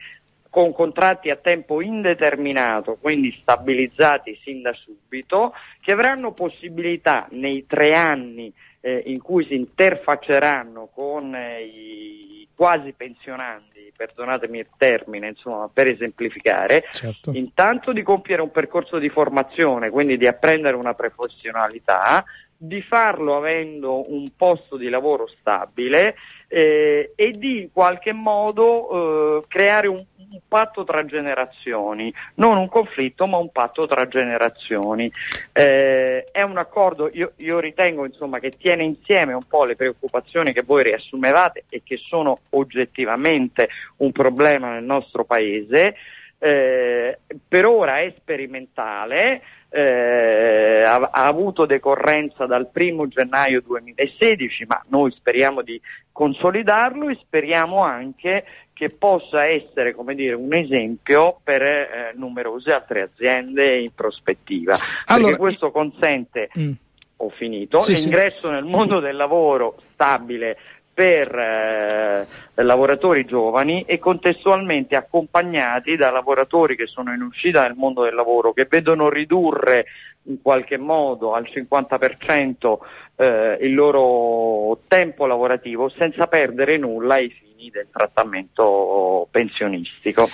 con 0.48 0.72
contratti 0.72 1.30
a 1.30 1.36
tempo 1.36 1.80
indeterminato, 1.80 2.98
quindi 3.00 3.34
stabilizzati 3.40 4.38
sin 4.44 4.60
da 4.60 4.74
subito, 4.74 5.54
che 5.80 5.92
avranno 5.92 6.32
possibilità 6.32 7.26
nei 7.30 7.64
tre 7.66 7.94
anni 7.94 8.52
eh, 8.80 9.02
in 9.06 9.22
cui 9.22 9.46
si 9.46 9.54
interfacceranno 9.54 10.90
con 10.92 11.34
eh, 11.34 11.62
i 11.62 12.32
quasi 12.54 12.92
pensionandi, 12.92 13.92
perdonatemi 13.96 14.58
il 14.58 14.68
termine, 14.76 15.28
insomma, 15.28 15.68
per 15.72 15.86
esemplificare, 15.86 16.84
certo. 16.92 17.32
intanto 17.32 17.92
di 17.92 18.02
compiere 18.02 18.42
un 18.42 18.50
percorso 18.50 18.98
di 18.98 19.08
formazione, 19.08 19.90
quindi 19.90 20.16
di 20.16 20.26
apprendere 20.26 20.76
una 20.76 20.94
professionalità, 20.94 22.24
di 22.64 22.80
farlo 22.80 23.36
avendo 23.36 24.08
un 24.12 24.28
posto 24.36 24.76
di 24.76 24.88
lavoro 24.88 25.26
stabile 25.26 26.14
eh, 26.46 27.12
e 27.16 27.30
di 27.32 27.62
in 27.62 27.72
qualche 27.72 28.12
modo 28.12 29.40
eh, 29.40 29.44
creare 29.48 29.88
un, 29.88 29.96
un, 29.96 30.38
patto 30.46 30.84
tra 30.84 31.04
generazioni, 31.04 32.14
non 32.36 32.58
un 32.58 32.68
conflitto 32.68 33.26
ma 33.26 33.36
un 33.38 33.50
patto 33.50 33.88
tra 33.88 34.06
generazioni. 34.06 35.10
Eh, 35.50 36.22
è 36.30 36.42
un 36.42 36.56
accordo, 36.56 37.10
io, 37.12 37.32
io 37.38 37.58
ritengo 37.58 38.06
insomma, 38.06 38.38
che 38.38 38.50
tiene 38.50 38.84
insieme 38.84 39.32
un 39.32 39.44
po' 39.48 39.64
le 39.64 39.74
preoccupazioni 39.74 40.52
che 40.52 40.62
voi 40.62 40.84
riassumevate 40.84 41.64
e 41.68 41.82
che 41.82 41.96
sono 41.96 42.42
oggettivamente 42.50 43.70
un 43.96 44.12
problema 44.12 44.70
nel 44.70 44.84
nostro 44.84 45.24
Paese. 45.24 45.96
Eh, 46.44 47.18
per 47.46 47.66
ora 47.66 48.00
è 48.00 48.12
sperimentale, 48.18 49.42
eh, 49.68 50.82
ha, 50.82 50.96
ha, 50.96 51.26
avuto 51.26 51.66
decorrenza 51.66 52.46
dal 52.46 52.68
1 52.74 53.06
gennaio 53.06 53.60
2016, 53.60 54.64
ma 54.66 54.82
noi 54.88 55.12
speriamo 55.12 55.62
di 55.62 55.80
consolidarlo 56.10 57.10
e 57.10 57.18
speriamo 57.22 57.84
anche 57.84 58.44
che 58.72 58.90
possa 58.90 59.44
essere 59.44 59.94
dire, 60.16 60.34
un 60.34 60.52
esempio 60.52 61.38
per 61.44 61.62
eh, 61.62 62.12
numerose 62.16 62.72
altre 62.72 63.02
aziende 63.02 63.76
in 63.78 63.94
prospettiva. 63.94 64.76
Allora, 65.06 65.26
perché 65.26 65.38
questo 65.38 65.70
consente, 65.70 66.50
mm. 66.58 66.72
ho 67.18 67.28
finito, 67.28 67.78
sì, 67.78 67.94
l'ingresso 67.94 68.48
sì. 68.48 68.52
nel 68.52 68.64
mondo 68.64 68.98
del 68.98 69.14
lavoro 69.14 69.80
stabile 69.92 70.58
per 70.94 71.34
eh, 71.34 72.26
lavoratori 72.62 73.24
giovani 73.24 73.82
e 73.82 73.98
contestualmente 73.98 74.94
accompagnati 74.96 75.96
da 75.96 76.10
lavoratori 76.10 76.76
che 76.76 76.86
sono 76.86 77.12
in 77.12 77.22
uscita 77.22 77.62
dal 77.62 77.74
mondo 77.76 78.04
del 78.04 78.14
lavoro, 78.14 78.52
che 78.52 78.66
vedono 78.68 79.08
ridurre 79.08 79.86
in 80.24 80.40
qualche 80.40 80.76
modo 80.76 81.34
al 81.34 81.44
50% 81.44 82.78
eh, 83.16 83.58
il 83.60 83.74
loro 83.74 84.80
tempo 84.86 85.26
lavorativo 85.26 85.88
senza 85.88 86.26
perdere 86.26 86.76
nulla 86.76 87.14
ai 87.14 87.30
fini 87.30 87.51
del 87.70 87.88
trattamento 87.90 89.28
pensionistico. 89.30 90.28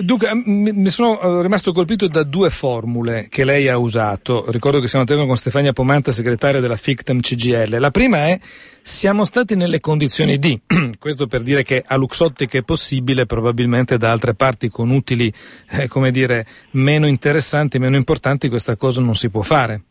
Dunque, 0.00 0.30
mi 0.34 0.88
sono 0.88 1.20
eh, 1.20 1.42
rimasto 1.42 1.72
colpito 1.72 2.08
da 2.08 2.24
due 2.24 2.50
formule 2.50 3.28
che 3.30 3.44
lei 3.44 3.68
ha 3.68 3.78
usato. 3.78 4.50
Ricordo 4.50 4.80
che 4.80 4.88
siamo 4.88 5.04
a 5.04 5.06
tema 5.06 5.24
con 5.26 5.36
Stefania 5.36 5.72
Pomanta, 5.72 6.10
segretaria 6.10 6.60
della 6.60 6.76
FICTEM 6.76 7.20
CGL. 7.20 7.78
La 7.78 7.90
prima 7.90 8.26
è 8.26 8.38
siamo 8.82 9.24
stati 9.24 9.54
nelle 9.54 9.80
condizioni 9.80 10.38
di, 10.38 10.60
questo 10.98 11.26
per 11.26 11.42
dire 11.42 11.62
che 11.62 11.82
a 11.86 11.96
Luxottica 11.96 12.58
è 12.58 12.62
possibile, 12.62 13.26
probabilmente 13.26 13.96
da 13.96 14.10
altre 14.10 14.34
parti 14.34 14.68
con 14.68 14.90
utili, 14.90 15.32
eh, 15.70 15.88
come 15.88 16.10
dire, 16.10 16.44
meno 16.72 17.06
interessanti, 17.06 17.78
meno 17.78 17.96
importanti, 17.96 18.48
questa 18.48 18.76
cosa 18.76 19.00
non 19.00 19.14
si 19.14 19.30
può 19.30 19.42
fare. 19.42 19.82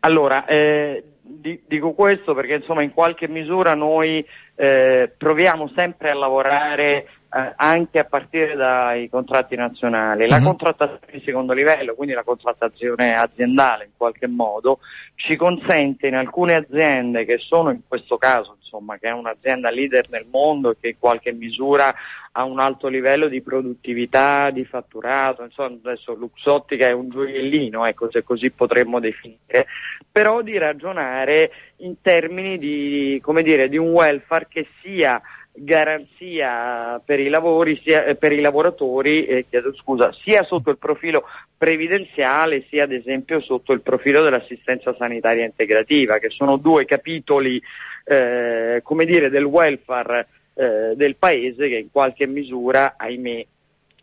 Allora, 0.00 0.44
eh, 0.44 1.02
dico 1.66 1.92
questo 1.92 2.34
perché 2.34 2.54
insomma 2.54 2.82
in 2.82 2.92
qualche 2.92 3.28
misura 3.28 3.74
noi 3.74 4.24
eh, 4.56 5.12
proviamo 5.16 5.70
sempre 5.74 6.10
a 6.10 6.14
lavorare 6.14 7.08
eh, 7.34 7.52
anche 7.56 7.98
a 7.98 8.04
partire 8.04 8.54
dai 8.54 9.08
contratti 9.08 9.56
nazionali. 9.56 10.28
La 10.28 10.36
uh-huh. 10.36 10.44
contrattazione 10.44 11.12
di 11.12 11.22
secondo 11.24 11.52
livello, 11.52 11.94
quindi 11.94 12.14
la 12.14 12.22
contrattazione 12.22 13.16
aziendale 13.16 13.84
in 13.84 13.90
qualche 13.96 14.28
modo, 14.28 14.78
ci 15.16 15.34
consente 15.36 16.06
in 16.06 16.14
alcune 16.14 16.54
aziende 16.54 17.24
che 17.24 17.38
sono 17.38 17.70
in 17.70 17.80
questo 17.86 18.16
caso, 18.18 18.56
insomma, 18.60 18.96
che 18.98 19.08
è 19.08 19.12
un'azienda 19.12 19.70
leader 19.70 20.08
nel 20.10 20.26
mondo 20.30 20.70
e 20.70 20.76
che 20.80 20.88
in 20.88 20.98
qualche 20.98 21.32
misura 21.32 21.92
ha 22.36 22.44
un 22.44 22.58
alto 22.58 22.88
livello 22.88 23.28
di 23.28 23.42
produttività, 23.42 24.50
di 24.50 24.64
fatturato, 24.64 25.44
insomma 25.44 25.78
adesso 25.84 26.14
Luxottica 26.14 26.86
è 26.86 26.92
un 26.92 27.08
gioiellino, 27.08 27.86
ecco 27.86 28.10
se 28.10 28.24
così 28.24 28.50
potremmo 28.50 28.98
definire, 28.98 29.66
però 30.10 30.42
di 30.42 30.58
ragionare 30.58 31.50
in 31.78 32.00
termini 32.00 32.58
di, 32.58 33.22
dire, 33.42 33.68
di 33.68 33.76
un 33.76 33.90
welfare 33.90 34.48
che 34.48 34.66
sia 34.82 35.20
garanzia 35.56 37.00
per 37.04 37.20
i, 37.20 37.28
lavori, 37.28 37.80
sia, 37.84 38.04
eh, 38.04 38.16
per 38.16 38.32
i 38.32 38.40
lavoratori 38.40 39.26
eh, 39.26 39.46
scusa, 39.76 40.12
sia 40.24 40.42
sotto 40.42 40.70
il 40.70 40.78
profilo 40.78 41.26
previdenziale 41.56 42.64
sia 42.68 42.82
ad 42.82 42.92
esempio 42.92 43.40
sotto 43.40 43.72
il 43.72 43.80
profilo 43.80 44.24
dell'assistenza 44.24 44.92
sanitaria 44.98 45.44
integrativa, 45.44 46.18
che 46.18 46.30
sono 46.30 46.56
due 46.56 46.84
capitoli 46.84 47.62
eh, 48.04 48.80
come 48.82 49.04
dire, 49.04 49.30
del 49.30 49.44
welfare 49.44 50.26
eh, 50.54 50.94
del 50.96 51.16
Paese 51.16 51.68
che 51.68 51.78
in 51.78 51.90
qualche 51.90 52.26
misura, 52.26 52.94
ahimè, 52.96 53.46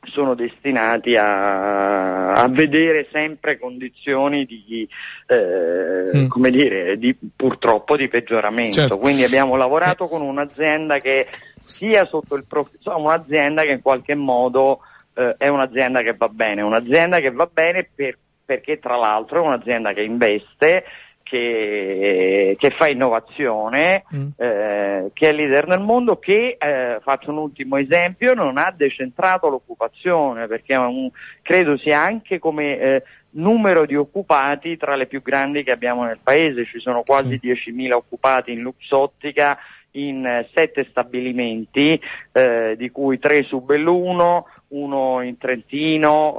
sono 0.03 0.34
destinati 0.34 1.15
a, 1.15 2.34
a, 2.34 2.48
vedere 2.48 3.08
sempre 3.12 3.60
condizioni 3.60 4.46
di, 4.46 4.88
eh, 5.27 6.17
mm. 6.17 6.27
come 6.27 6.50
dire, 6.50 6.98
di, 6.98 7.15
purtroppo 7.36 7.96
di 7.96 8.08
peggioramento. 8.08 8.79
Certo. 8.79 8.98
Quindi 8.98 9.24
abbiamo 9.24 9.55
lavorato 9.55 10.05
eh. 10.05 10.10
con 10.10 10.22
un'azienda 10.22 10.98
che 10.98 11.27
sia 11.63 12.05
sotto 12.05 12.36
il 12.36 12.46
profilo, 12.46 12.98
un'azienda 12.98 13.62
che 13.62 13.72
in 13.72 13.81
qualche 13.81 14.15
modo 14.15 14.79
eh, 15.13 15.36
è 15.38 15.48
un'azienda 15.48 16.01
che 16.01 16.15
va 16.17 16.29
bene, 16.29 16.63
un'azienda 16.63 17.20
che 17.20 17.31
va 17.31 17.48
bene 17.51 17.88
per, 17.93 18.17
perché 18.43 18.79
tra 18.79 18.96
l'altro 18.96 19.43
è 19.43 19.46
un'azienda 19.46 19.93
che 19.93 20.01
investe 20.01 20.84
che, 21.31 22.57
che, 22.59 22.69
fa 22.71 22.89
innovazione, 22.89 24.03
mm. 24.13 24.27
eh, 24.35 25.11
che 25.13 25.29
è 25.29 25.31
leader 25.31 25.65
nel 25.65 25.79
mondo, 25.79 26.19
che, 26.19 26.57
eh, 26.59 27.00
faccio 27.01 27.31
un 27.31 27.38
ultimo 27.38 27.77
esempio, 27.77 28.33
non 28.33 28.57
ha 28.57 28.73
decentrato 28.75 29.47
l'occupazione, 29.47 30.47
perché 30.47 30.75
un, 30.75 31.09
credo 31.41 31.77
sia 31.77 32.01
anche 32.01 32.38
come 32.38 32.77
eh, 32.77 33.03
numero 33.31 33.85
di 33.85 33.95
occupati 33.95 34.75
tra 34.75 34.97
le 34.97 35.05
più 35.05 35.21
grandi 35.21 35.63
che 35.63 35.71
abbiamo 35.71 36.03
nel 36.03 36.19
paese, 36.21 36.65
ci 36.65 36.81
sono 36.81 37.03
quasi 37.03 37.39
mm. 37.41 37.50
10.000 37.50 37.91
occupati 37.93 38.51
in 38.51 38.59
Luxottica 38.59 39.57
in 39.91 40.25
eh, 40.25 40.50
sette 40.53 40.85
stabilimenti, 40.89 41.97
eh, 42.33 42.75
di 42.77 42.91
cui 42.91 43.19
tre 43.19 43.43
su 43.43 43.61
Belluno, 43.61 44.47
uno 44.69 45.21
in 45.21 45.38
Trentino, 45.38 46.35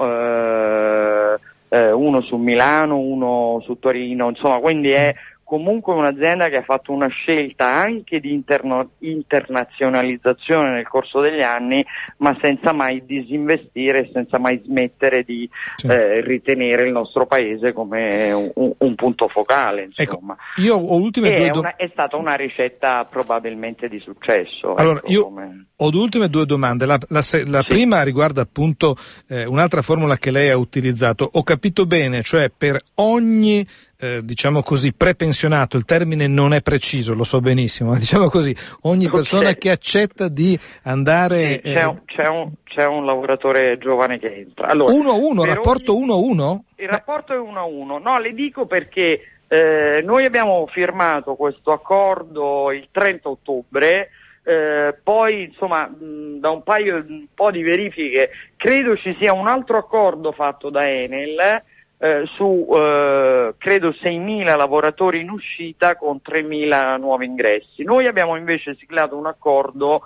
eh, 1.73 1.91
uno 1.91 2.21
su 2.21 2.37
Milano, 2.37 2.99
uno 2.99 3.63
su 3.65 3.79
Torino, 3.79 4.29
insomma, 4.29 4.59
quindi 4.59 4.91
è 4.91 5.15
comunque 5.53 5.93
un'azienda 5.93 6.49
che 6.49 6.57
ha 6.57 6.63
fatto 6.63 6.93
una 6.93 7.09
scelta 7.09 7.67
anche 7.67 8.21
di 8.21 8.33
interno, 8.33 8.93
internazionalizzazione 9.01 10.71
nel 10.71 10.89
corso 10.89 11.21
degli 11.21 11.43
anni, 11.43 11.85
ma 12.19 12.35
senza 12.41 12.73
mai 12.73 13.05
disinvestire, 13.05 14.09
senza 14.15 14.39
mai 14.39 14.63
smettere 14.65 15.25
di 15.25 15.47
eh, 15.87 16.23
ritenere 16.23 16.87
il 16.87 16.93
nostro 16.93 17.27
paese 17.27 17.75
come 17.75 18.33
un, 18.33 18.73
un 18.79 18.95
punto 18.95 19.29
focale. 19.29 19.91
Ecco, 19.95 20.23
io 20.57 20.77
ho 20.77 20.97
ultime 20.97 21.37
due 21.37 21.51
do... 21.51 21.59
una, 21.59 21.77
è 21.77 21.91
stata 21.93 22.17
una 22.17 22.35
ricetta 22.35 23.05
probabilmente 23.05 23.91
di 23.91 24.01
successo. 24.01 24.75
Allora, 24.77 25.01
ecco, 25.01 25.13
io 25.13 25.25
come... 25.25 25.67
ho 25.77 25.91
due 25.91 26.01
ultime 26.01 26.29
due 26.29 26.47
domande. 26.47 26.87
La, 26.87 26.99
la, 27.09 27.21
la 27.45 27.61
sì. 27.61 27.67
prima 27.69 28.03
riguarda 28.05 28.41
appunto 28.41 28.97
eh, 29.29 29.45
un'altra 29.45 29.83
formula 29.83 30.17
che 30.17 30.31
lei 30.31 30.49
ha 30.49 30.57
utilizzato. 30.57 31.29
Ho 31.31 31.43
capito 31.43 31.85
bene, 31.85 32.23
cioè 32.23 32.49
per 32.49 32.81
ogni 32.95 33.67
eh, 34.03 34.25
diciamo 34.25 34.63
così, 34.63 34.93
prepensionato, 34.93 35.77
il 35.77 35.85
termine 35.85 36.27
non 36.27 36.53
è 36.53 36.61
preciso, 36.61 37.15
lo 37.15 37.23
so 37.23 37.41
benissimo, 37.41 37.91
ma 37.91 37.99
diciamo 37.99 38.29
così, 38.29 38.55
ogni 38.83 39.05
okay. 39.05 39.17
persona 39.17 39.55
che 39.55 39.71
accetta 39.71 40.27
di 40.27 40.59
andare... 40.83 41.61
Sì, 41.61 41.73
c'è, 41.73 41.85
un, 41.85 41.97
eh, 41.97 42.03
c'è, 42.07 42.27
un, 42.27 42.53
c'è, 42.65 42.85
un, 42.85 43.05
lavoratore 43.05 43.79
giovane 43.79 44.19
che 44.19 44.35
entra. 44.35 44.67
Allora, 44.67 44.93
1-1, 44.93 45.45
rapporto 45.45 45.97
ogni... 45.97 46.37
1-1? 46.37 46.59
Il 46.79 46.89
rapporto 46.89 47.33
è 47.33 47.39
1-1, 47.39 48.03
no, 48.03 48.19
le 48.19 48.33
dico 48.35 48.67
perché 48.67 49.21
eh, 49.47 50.03
noi 50.05 50.25
abbiamo 50.25 50.67
firmato 50.67 51.37
questo 51.37 51.71
accordo 51.71 52.73
il 52.73 52.89
30 52.91 53.29
ottobre, 53.29 54.11
eh, 54.43 54.99
poi 55.01 55.45
insomma 55.45 55.87
mh, 55.87 56.41
da 56.41 56.51
un 56.51 56.65
paio 56.65 56.97
un 56.97 57.27
po' 57.33 57.53
di 57.53 57.63
verifiche 57.63 58.31
credo 58.57 58.97
ci 58.97 59.17
sia 59.21 59.33
un 59.33 59.47
altro 59.47 59.79
accordo 59.79 60.33
fatto 60.33 60.69
da 60.69 60.91
Enel 60.91 61.63
eh, 62.03 62.25
su 62.35 62.67
eh, 62.69 63.55
credo 63.57 63.91
6.000 63.91 64.57
lavoratori 64.57 65.21
in 65.21 65.31
uscita 65.31 65.95
con 65.95 66.19
3.000 66.21 66.99
nuovi 66.99 67.27
ingressi. 67.27 67.85
Noi 67.85 68.09
abbiamo 68.09 68.35
invece 68.35 68.75
siglato 68.75 69.17
un 69.17 69.27
accordo 69.27 70.03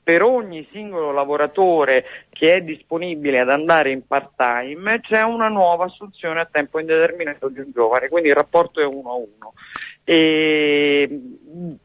per 0.00 0.22
ogni 0.22 0.66
singolo 0.70 1.10
lavoratore 1.10 2.04
che 2.30 2.54
è 2.54 2.62
disponibile 2.62 3.40
ad 3.40 3.50
andare 3.50 3.90
in 3.90 4.06
part 4.06 4.30
time 4.36 5.00
c'è 5.00 5.22
una 5.22 5.48
nuova 5.48 5.86
assunzione 5.86 6.38
a 6.38 6.48
tempo 6.50 6.78
indeterminato 6.78 7.48
di 7.48 7.58
un 7.58 7.72
giovane, 7.74 8.06
quindi 8.06 8.28
il 8.28 8.36
rapporto 8.36 8.80
è 8.80 8.84
uno 8.84 9.10
a 9.10 9.14
uno. 9.14 9.52
E, 10.04 11.20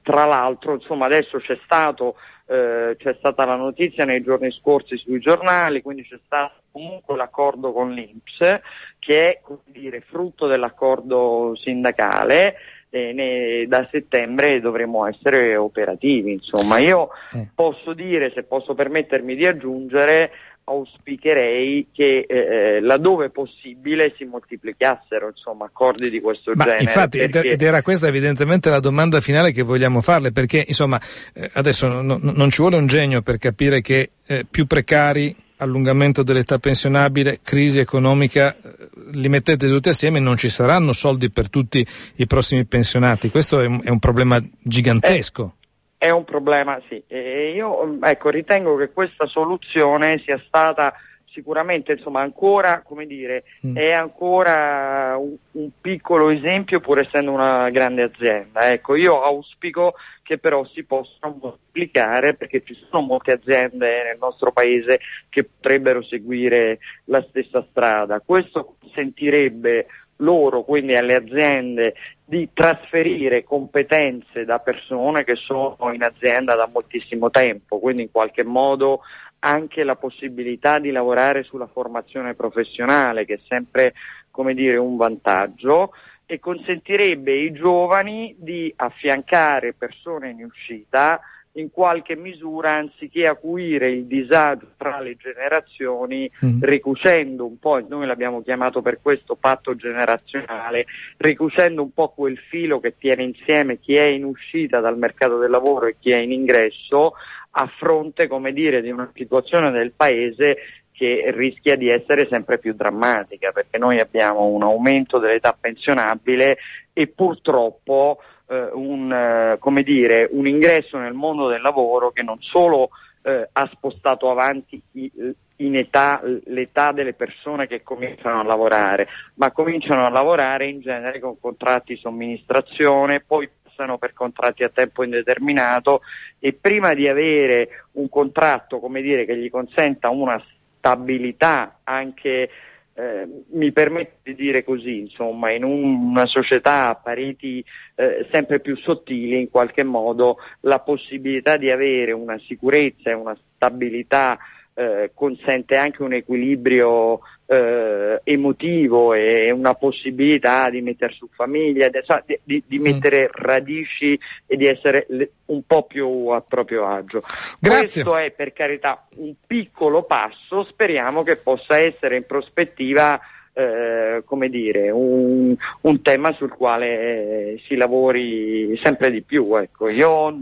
tra 0.04 0.26
l'altro 0.26 0.76
insomma 0.76 1.08
adesso 1.08 1.40
c'è 1.40 1.58
stato 1.64 2.18
eh, 2.48 2.96
c'è 2.98 3.16
stata 3.18 3.46
la 3.46 3.56
notizia 3.56 4.06
nei 4.06 4.22
giorni 4.22 4.52
scorsi 4.52 4.98
sui 4.98 5.20
giornali, 5.20 5.82
quindi 5.82 6.04
c'è 6.04 6.20
stato 6.26 6.62
comunque 6.72 7.16
l'accordo 7.16 7.72
con 7.72 7.92
l'Inps 7.92 8.60
che 9.00 9.30
è 9.30 9.42
dire, 9.66 10.02
frutto 10.02 10.46
dell'accordo 10.46 11.56
sindacale 11.56 12.56
e 12.90 13.14
ne, 13.14 13.66
da 13.68 13.88
settembre 13.92 14.60
dovremo 14.60 15.06
essere 15.06 15.56
operativi. 15.56 16.34
Insomma, 16.34 16.78
io 16.78 17.10
eh. 17.34 17.48
posso 17.54 17.94
dire, 17.94 18.32
se 18.34 18.44
posso 18.44 18.74
permettermi 18.74 19.36
di 19.36 19.46
aggiungere, 19.46 20.32
auspicherei 20.66 21.90
che 21.92 22.26
eh, 22.28 22.38
eh, 22.38 22.80
laddove 22.82 23.30
possibile 23.30 24.14
si 24.18 24.26
moltiplicassero 24.26 25.28
insomma, 25.28 25.66
accordi 25.66 26.10
di 26.10 26.20
questo 26.20 26.52
Ma 26.56 26.64
genere. 26.64 26.84
Infatti, 26.84 27.18
perché... 27.20 27.50
ed 27.50 27.62
era 27.62 27.82
questa 27.82 28.08
evidentemente 28.08 28.70
la 28.70 28.80
domanda 28.80 29.22
finale 29.22 29.52
che 29.52 29.62
vogliamo 29.62 30.02
farle, 30.02 30.32
perché 30.32 30.64
insomma, 30.68 31.00
eh, 31.34 31.50
adesso 31.54 31.88
no, 31.88 32.20
non 32.20 32.50
ci 32.50 32.62
vuole 32.62 32.78
un 32.78 32.88
genio 32.88 33.22
per 33.22 33.38
capire 33.38 33.82
che 33.82 34.10
eh, 34.26 34.46
più 34.50 34.66
precari, 34.66 35.36
allungamento 35.58 36.24
dell'età 36.24 36.58
pensionabile, 36.58 37.40
crisi 37.44 37.80
economica, 37.80 38.56
eh, 38.56 38.90
li 39.14 39.30
mettete 39.30 39.68
tutti 39.68 39.90
assieme 39.90 40.18
e 40.18 40.22
non 40.22 40.36
ci 40.36 40.50
saranno 40.50 40.94
soldi 40.94 41.30
per 41.30 41.50
tutti 41.50 41.86
i 42.16 42.26
prossimi 42.26 42.66
pensionati. 42.66 43.30
Questo 43.30 43.60
è 43.60 43.66
un, 43.66 43.82
è 43.84 43.90
un 43.90 44.00
problema 44.00 44.42
gigantesco. 44.62 45.54
Eh, 45.60 45.64
è 46.06 46.10
un 46.12 46.24
problema, 46.24 46.80
sì. 46.88 47.02
E 47.08 47.52
io 47.56 47.98
ecco, 48.02 48.30
ritengo 48.30 48.76
che 48.76 48.92
questa 48.92 49.26
soluzione 49.26 50.22
sia 50.24 50.40
stata 50.46 50.94
sicuramente 51.32 51.94
insomma, 51.94 52.22
ancora, 52.22 52.82
come 52.82 53.08
dire, 53.08 53.44
mm. 53.66 53.76
è 53.76 53.92
ancora 53.92 55.18
un, 55.18 55.36
un, 55.54 55.70
piccolo 55.82 56.30
esempio 56.30 56.80
pur 56.80 57.00
essendo 57.00 57.32
una 57.32 57.70
grande 57.72 58.04
azienda. 58.04 58.72
Ecco, 58.72 58.96
io 58.96 59.22
auspico 59.22 59.96
che 60.22 60.38
però 60.38 60.64
si 60.66 60.84
possano 60.84 61.38
moltiplicare 61.42 62.36
perché 62.36 62.64
ci 62.64 62.78
sono 62.90 63.06
molte 63.06 63.34
aziende 63.34 64.04
nel 64.04 64.18
nostro 64.20 64.52
paese 64.52 65.00
che 65.28 65.44
potrebbero 65.44 66.04
seguire 66.04 66.80
la 67.06 67.26
stessa 67.30 67.66
strada. 67.70 68.22
Questo 68.22 68.76
consentirebbe 68.80 69.88
loro, 70.18 70.64
quindi 70.64 70.96
alle 70.96 71.16
aziende, 71.16 71.96
di 72.26 72.50
trasferire 72.54 73.44
competenze 73.44 74.46
da 74.46 74.60
persone 74.60 75.24
che 75.24 75.36
sono 75.36 75.92
in 75.94 76.02
azienda 76.02 76.56
da 76.56 76.68
moltissimo 76.72 77.30
tempo, 77.30 77.78
quindi 77.80 78.02
in 78.02 78.12
qualche 78.12 78.44
modo 78.44 79.02
anche 79.40 79.84
la 79.84 79.96
possibilità 79.96 80.80
di 80.80 80.90
lavorare 80.90 81.44
sulla 81.44 81.68
formazione 81.68 82.34
professionale, 82.34 83.26
che 83.26 83.36
è 83.36 83.40
sempre 83.48 83.94
come 84.32 84.56
dire, 84.56 84.78
un 84.78 84.98
vantaggio, 84.98 85.94
e 86.26 86.40
consentirebbe 86.40 87.32
ai 87.32 87.52
giovani 87.54 88.36
di 88.38 88.74
affiancare 88.76 89.74
persone 89.74 90.32
in 90.32 90.44
uscita 90.44 91.22
in 91.58 91.72
qualche 91.72 92.16
misura 92.16 92.74
anziché 92.74 93.28
acuire 93.28 93.90
il 93.90 94.06
disagio 94.06 94.72
tra 94.78 95.00
le 95.00 95.16
generazioni, 95.16 96.30
mm. 96.44 96.62
ricucendo 96.62 97.46
un 97.46 97.60
po', 97.60 97.80
noi 97.88 98.06
l'abbiamo 98.06 98.42
chiamato 98.42 98.82
per 98.82 99.00
questo 99.02 99.36
patto 99.36 99.76
generazionale, 99.76 100.86
ricucendo 101.18 101.82
un 101.82 101.94
po' 101.94 102.10
quel 102.10 102.38
filo 102.38 102.80
che 102.80 102.96
tiene 102.98 103.24
insieme 103.24 103.80
chi 103.80 103.96
è 103.96 104.04
in 104.04 104.26
uscita 104.26 104.80
dal 104.80 104.98
mercato 104.98 105.38
del 105.38 105.50
lavoro 105.50 105.88
e 105.88 105.96
chi 106.00 106.12
è 106.12 106.18
in 106.18 106.32
ingresso, 106.32 107.14
a 107.58 107.72
fronte, 107.78 108.28
come 108.28 108.52
dire, 108.52 108.82
di 108.82 108.92
una 108.92 109.10
situazione 109.14 109.72
del 109.72 109.94
paese 109.94 110.58
che 110.92 111.32
rischia 111.36 111.76
di 111.76 111.90
essere 111.90 112.28
sempre 112.30 112.58
più 112.58 112.74
drammatica, 112.74 113.52
perché 113.52 113.78
noi 113.78 114.00
abbiamo 114.00 114.46
un 114.46 114.64
aumento 114.64 115.20
dell'età 115.20 115.56
pensionabile 115.60 116.58
e 116.94 117.08
purtroppo 117.08 118.20
eh, 118.48 118.70
un, 118.74 119.12
eh, 119.12 119.84
dire, 119.84 120.28
un, 120.32 120.48
ingresso 120.48 120.98
nel 120.98 121.14
mondo 121.14 121.48
del 121.48 121.62
lavoro 121.62 122.12
che 122.12 122.24
non 122.24 122.38
solo 122.42 122.90
eh, 123.24 123.50
ha 123.52 123.70
spostato 123.74 124.30
avanti 124.30 124.82
i, 124.94 125.12
in 125.58 125.76
età, 125.76 126.22
l'età 126.46 126.92
delle 126.92 127.14
persone 127.14 127.68
che 127.68 127.82
cominciano 127.82 128.40
a 128.40 128.44
lavorare, 128.44 129.08
ma 129.36 129.52
cominciano 129.52 130.06
a 130.06 130.10
lavorare 130.10 130.68
in 130.68 130.82
genere 130.82 131.20
con 131.20 131.40
contratti 131.40 131.94
di 131.94 132.00
somministrazione, 132.00 133.22
poi 133.22 133.50
passano 133.76 133.98
per 133.98 134.14
contratti 134.14 134.64
a 134.64 134.70
tempo 134.70 135.04
indeterminato 135.04 136.02
e 136.40 136.54
prima 136.54 136.94
di 136.94 137.08
avere 137.08 137.86
un 137.94 138.10
contratto 138.10 138.82
dire, 138.90 139.26
che 139.26 139.38
gli 139.38 139.50
consenta 139.50 140.10
una 140.10 140.42
stabilità 140.78 141.80
anche 141.84 142.50
eh, 142.98 143.28
mi 143.52 143.72
permetto 143.74 144.20
di 144.24 144.36
dire 144.36 144.64
così, 144.64 145.00
insomma, 145.00 145.52
in 145.52 145.66
un, 145.66 146.12
una 146.12 146.26
società 146.26 146.90
a 146.90 146.96
pareti 146.96 147.64
eh, 147.96 148.26
sempre 148.32 148.62
più 148.62 148.78
sottili, 148.78 149.40
in 149.40 149.50
qualche 149.50 149.84
modo 149.84 150.38
la 150.62 150.80
possibilità 150.80 151.58
di 151.58 151.70
avere 151.70 152.14
una 152.14 152.40
sicurezza 152.40 153.10
e 153.10 153.14
una 153.14 153.38
stabilità 153.56 154.40
eh, 154.76 155.12
consente 155.14 155.78
anche 155.78 156.04
un 156.04 156.14
equilibrio 156.14 157.22
eh, 157.46 158.20
emotivo 158.24 159.14
e 159.14 159.50
una 159.52 159.74
possibilità 159.74 160.70
di 160.70 160.82
mettere 160.82 161.14
su 161.14 161.30
famiglia, 161.34 161.90
di, 161.90 162.40
di, 162.44 162.64
di 162.68 162.80
mm. 162.80 162.82
mettere 162.82 163.30
radici 163.32 164.20
e 164.46 164.58
di 164.58 164.66
essere 164.66 165.08
un 165.46 165.62
po' 165.66 165.84
più 165.84 166.28
a 166.28 166.42
proprio 166.42 166.88
agio. 166.88 167.24
Grazie. 167.60 168.04
Questo 168.04 168.18
è 168.18 168.32
per 168.32 168.52
carità 168.52 169.08
un 169.16 169.34
piccolo 169.46 170.04
passo, 170.04 170.66
speriamo 170.66 171.24
che 171.24 171.38
possa 171.38 171.80
essere 171.80 172.18
in 172.18 172.26
prospettiva 172.26 173.20
eh, 173.54 174.24
come 174.26 174.50
dire, 174.50 174.92
un, 174.92 175.56
un, 175.82 176.02
tema 176.02 176.34
sul 176.34 176.52
quale 176.52 177.58
si 177.66 177.76
lavori 177.76 178.78
sempre 178.84 179.10
di 179.10 179.22
più. 179.22 179.56
Ecco. 179.56 179.88
Io 179.88 180.38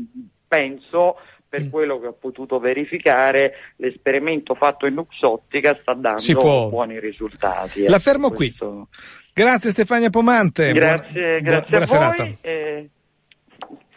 penso 0.48 1.18
per 1.54 1.66
mm. 1.66 1.70
quello 1.70 2.00
che 2.00 2.08
ho 2.08 2.14
potuto 2.14 2.58
verificare, 2.58 3.54
l'esperimento 3.76 4.56
fatto 4.56 4.88
in 4.88 4.96
Luxottica 4.96 5.78
sta 5.80 5.94
dando 5.94 6.70
buoni 6.70 7.00
risultati. 7.00 7.88
La 7.88 8.00
fermo 8.00 8.32
questo... 8.32 8.88
qui. 8.90 9.06
Grazie 9.32 9.70
Stefania 9.70 10.10
Pomante. 10.10 10.72
Grazie, 10.72 11.42
buona, 11.42 11.60
grazie 11.60 11.98
buona 11.98 12.08
a 12.08 12.14
voi. 12.16 12.38
E... 12.42 12.90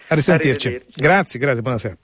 A 0.08 0.14
risentirci. 0.14 0.80
Grazie, 0.94 1.40
grazie, 1.40 1.62
buonasera. 1.62 1.96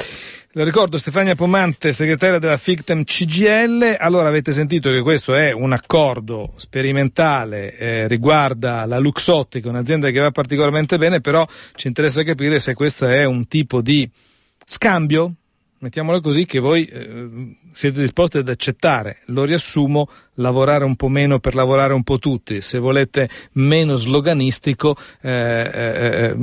Le 0.52 0.64
ricordo 0.64 0.96
Stefania 0.96 1.34
Pomante, 1.34 1.92
segretaria 1.92 2.38
della 2.38 2.56
FICTEM 2.56 3.04
CGL. 3.04 3.96
Allora 3.98 4.28
avete 4.28 4.52
sentito 4.52 4.90
che 4.90 5.02
questo 5.02 5.34
è 5.34 5.52
un 5.52 5.72
accordo 5.72 6.54
sperimentale, 6.56 7.76
eh, 7.76 8.08
riguarda 8.08 8.86
la 8.86 8.98
Luxottica, 8.98 9.68
un'azienda 9.68 10.08
che 10.08 10.18
va 10.18 10.30
particolarmente 10.30 10.96
bene, 10.96 11.20
però 11.20 11.46
ci 11.74 11.88
interessa 11.88 12.22
capire 12.22 12.58
se 12.58 12.72
questo 12.72 13.06
è 13.06 13.24
un 13.24 13.46
tipo 13.46 13.82
di 13.82 14.10
scambio 14.64 15.34
mettiamola 15.82 16.20
così, 16.20 16.46
che 16.46 16.60
voi 16.60 16.84
eh, 16.84 17.56
siete 17.72 18.00
disposti 18.00 18.38
ad 18.38 18.48
accettare. 18.48 19.18
Lo 19.26 19.44
riassumo, 19.44 20.08
lavorare 20.34 20.84
un 20.84 20.94
po' 20.94 21.08
meno 21.08 21.40
per 21.40 21.54
lavorare 21.54 21.92
un 21.92 22.04
po' 22.04 22.18
tutti. 22.18 22.60
Se 22.60 22.78
volete 22.78 23.28
meno 23.52 23.96
sloganistico, 23.96 24.96
eh, 25.20 25.30
eh, 25.30 26.24
eh, 26.24 26.36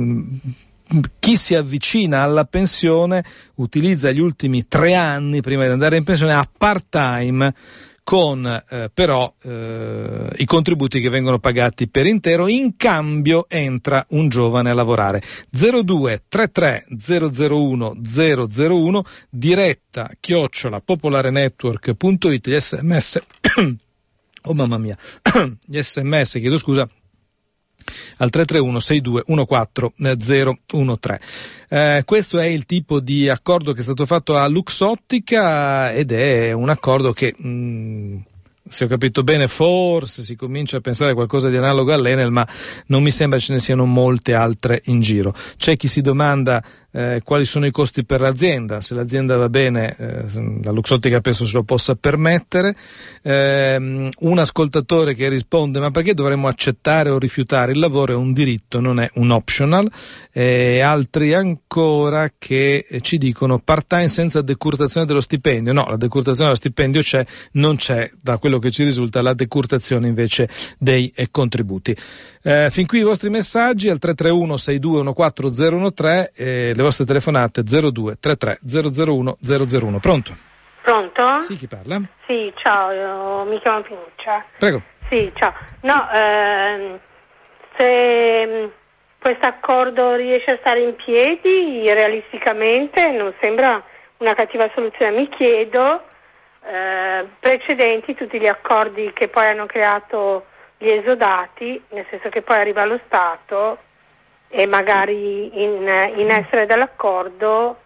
chi 1.18 1.36
si 1.36 1.54
avvicina 1.54 2.22
alla 2.22 2.44
pensione 2.44 3.24
utilizza 3.56 4.10
gli 4.10 4.20
ultimi 4.20 4.68
tre 4.68 4.94
anni 4.94 5.40
prima 5.40 5.64
di 5.64 5.70
andare 5.70 5.96
in 5.96 6.04
pensione 6.04 6.34
a 6.34 6.46
part-time 6.56 7.54
con 8.02 8.46
eh, 8.46 8.90
però 8.92 9.32
eh, 9.42 10.28
i 10.36 10.44
contributi 10.44 11.00
che 11.00 11.08
vengono 11.08 11.38
pagati 11.38 11.88
per 11.88 12.06
intero, 12.06 12.48
in 12.48 12.76
cambio 12.76 13.46
entra 13.48 14.04
un 14.10 14.28
giovane 14.28 14.70
a 14.70 14.74
lavorare. 14.74 15.22
0233 15.50 16.86
001 16.98 17.96
001 18.02 19.04
diretta 19.28 20.10
chiocciola 20.18 20.80
popolarenetwork.it 20.80 22.48
gli 22.48 22.58
sms 22.58 23.20
oh 24.42 24.54
mamma 24.54 24.78
mia 24.78 24.96
gli 25.64 25.80
sms 25.80 26.32
chiedo 26.32 26.58
scusa 26.58 26.88
al 28.18 28.30
331 28.30 28.78
62 28.80 29.46
14 29.46 29.94
013. 30.16 31.20
Eh, 31.68 32.02
questo 32.04 32.38
è 32.38 32.46
il 32.46 32.66
tipo 32.66 33.00
di 33.00 33.28
accordo 33.28 33.72
che 33.72 33.80
è 33.80 33.82
stato 33.82 34.06
fatto 34.06 34.36
a 34.36 34.46
Luxottica 34.48 35.92
ed 35.92 36.12
è 36.12 36.52
un 36.52 36.68
accordo 36.68 37.12
che 37.12 37.34
mh, 37.36 37.48
mm, 37.48 38.16
se 38.70 38.84
ho 38.84 38.88
capito 38.88 39.22
bene, 39.22 39.48
forse 39.48 40.22
si 40.22 40.36
comincia 40.36 40.76
a 40.76 40.80
pensare 40.80 41.10
a 41.10 41.14
qualcosa 41.14 41.48
di 41.48 41.56
analogo 41.56 41.92
all'Enel, 41.92 42.30
ma 42.30 42.46
non 42.86 43.02
mi 43.02 43.10
sembra 43.10 43.38
ce 43.38 43.52
ne 43.52 43.58
siano 43.58 43.84
molte 43.84 44.32
altre 44.32 44.82
in 44.86 45.00
giro. 45.00 45.34
C'è 45.56 45.76
chi 45.76 45.88
si 45.88 46.00
domanda 46.00 46.62
eh, 46.92 47.20
quali 47.24 47.44
sono 47.44 47.66
i 47.66 47.70
costi 47.70 48.04
per 48.04 48.20
l'azienda, 48.20 48.80
se 48.80 48.94
l'azienda 48.94 49.36
va 49.36 49.48
bene, 49.48 49.96
eh, 49.96 50.24
la 50.62 50.70
Luxottica 50.70 51.20
penso 51.20 51.46
se 51.46 51.54
lo 51.54 51.62
possa 51.62 51.94
permettere. 51.94 52.74
Eh, 53.22 54.10
un 54.18 54.38
ascoltatore 54.38 55.14
che 55.14 55.28
risponde 55.28 55.78
ma 55.78 55.90
perché 55.90 56.14
dovremmo 56.14 56.48
accettare 56.48 57.10
o 57.10 57.18
rifiutare 57.18 57.72
il 57.72 57.78
lavoro 57.78 58.12
è 58.12 58.16
un 58.16 58.32
diritto, 58.32 58.80
non 58.80 59.00
è 59.00 59.10
un 59.14 59.30
optional. 59.30 59.90
E 60.32 60.80
altri 60.80 61.34
ancora 61.34 62.32
che 62.36 62.86
ci 63.00 63.18
dicono 63.18 63.58
part 63.58 63.86
time 63.86 64.08
senza 64.08 64.42
decurtazione 64.42 65.06
dello 65.06 65.20
stipendio. 65.20 65.72
No, 65.72 65.86
la 65.88 65.96
decurtazione 65.96 66.50
dello 66.50 66.56
stipendio 66.56 67.02
c'è, 67.02 67.24
non 67.52 67.76
c'è 67.76 68.10
da 68.20 68.38
quello 68.38 68.58
che 68.58 68.70
ci 68.70 68.84
risulta 68.84 69.22
la 69.22 69.34
decurtazione 69.34 70.08
invece 70.08 70.48
dei 70.78 71.12
eh, 71.14 71.28
contributi. 71.30 71.96
Eh, 72.42 72.68
fin 72.70 72.86
qui 72.86 73.00
i 73.00 73.02
vostri 73.02 73.28
messaggi 73.28 73.90
al 73.90 73.98
331 73.98 74.56
6214 74.56 75.92
013 75.92 76.74
le 76.74 76.82
vostre 76.82 77.04
telefonate 77.04 77.62
02 77.62 78.16
33 78.18 78.60
001 78.64 79.36
001. 79.42 79.98
Pronto? 79.98 80.36
Pronto? 80.80 81.42
Sì, 81.42 81.56
chi 81.56 81.66
parla? 81.66 82.00
Sì, 82.26 82.50
ciao, 82.56 82.92
io 82.92 83.44
mi 83.44 83.60
chiamo 83.60 83.82
Pinuccia. 83.82 84.42
Prego. 84.58 84.80
Sì, 85.10 85.30
ciao. 85.34 85.52
No, 85.82 86.08
ehm, 86.10 86.98
se 87.76 88.46
mm, 88.46 88.68
questo 89.20 89.44
accordo 89.44 90.14
riesce 90.14 90.52
a 90.52 90.58
stare 90.60 90.80
in 90.80 90.96
piedi, 90.96 91.92
realisticamente 91.92 93.10
non 93.10 93.34
sembra 93.38 93.82
una 94.16 94.34
cattiva 94.34 94.70
soluzione. 94.74 95.14
Mi 95.14 95.28
chiedo, 95.28 96.04
eh, 96.64 97.26
precedenti, 97.38 98.14
tutti 98.14 98.40
gli 98.40 98.46
accordi 98.46 99.12
che 99.12 99.28
poi 99.28 99.46
hanno 99.46 99.66
creato 99.66 100.46
gli 100.80 100.88
esodati, 100.88 101.80
nel 101.90 102.06
senso 102.08 102.30
che 102.30 102.40
poi 102.40 102.56
arriva 102.56 102.86
lo 102.86 102.98
Stato 103.04 103.78
e 104.48 104.66
magari 104.66 105.62
in, 105.62 105.86
in 106.16 106.30
essere 106.30 106.64
dell'accordo 106.64 107.76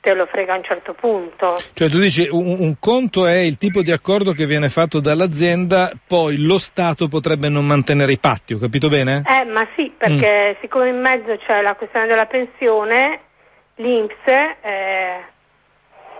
te 0.00 0.14
lo 0.14 0.26
frega 0.26 0.54
a 0.54 0.56
un 0.56 0.62
certo 0.62 0.94
punto. 0.94 1.56
Cioè 1.74 1.88
tu 1.88 1.98
dici 1.98 2.28
un, 2.30 2.56
un, 2.60 2.74
conto 2.78 3.26
è 3.26 3.38
il 3.38 3.58
tipo 3.58 3.82
di 3.82 3.90
accordo 3.90 4.32
che 4.32 4.46
viene 4.46 4.68
fatto 4.68 5.00
dall'azienda, 5.00 5.92
poi 6.06 6.44
lo 6.44 6.58
Stato 6.58 7.08
potrebbe 7.08 7.48
non 7.48 7.66
mantenere 7.66 8.12
i 8.12 8.18
patti, 8.18 8.54
ho 8.54 8.58
capito 8.58 8.88
bene? 8.88 9.22
Eh 9.26 9.44
ma 9.44 9.66
sì, 9.74 9.92
perché 9.96 10.56
mm. 10.56 10.60
siccome 10.60 10.90
in 10.90 11.00
mezzo 11.00 11.36
c'è 11.44 11.60
la 11.60 11.74
questione 11.74 12.06
della 12.06 12.26
pensione, 12.26 13.20
l'Inps 13.76 14.26
eh, 14.26 15.24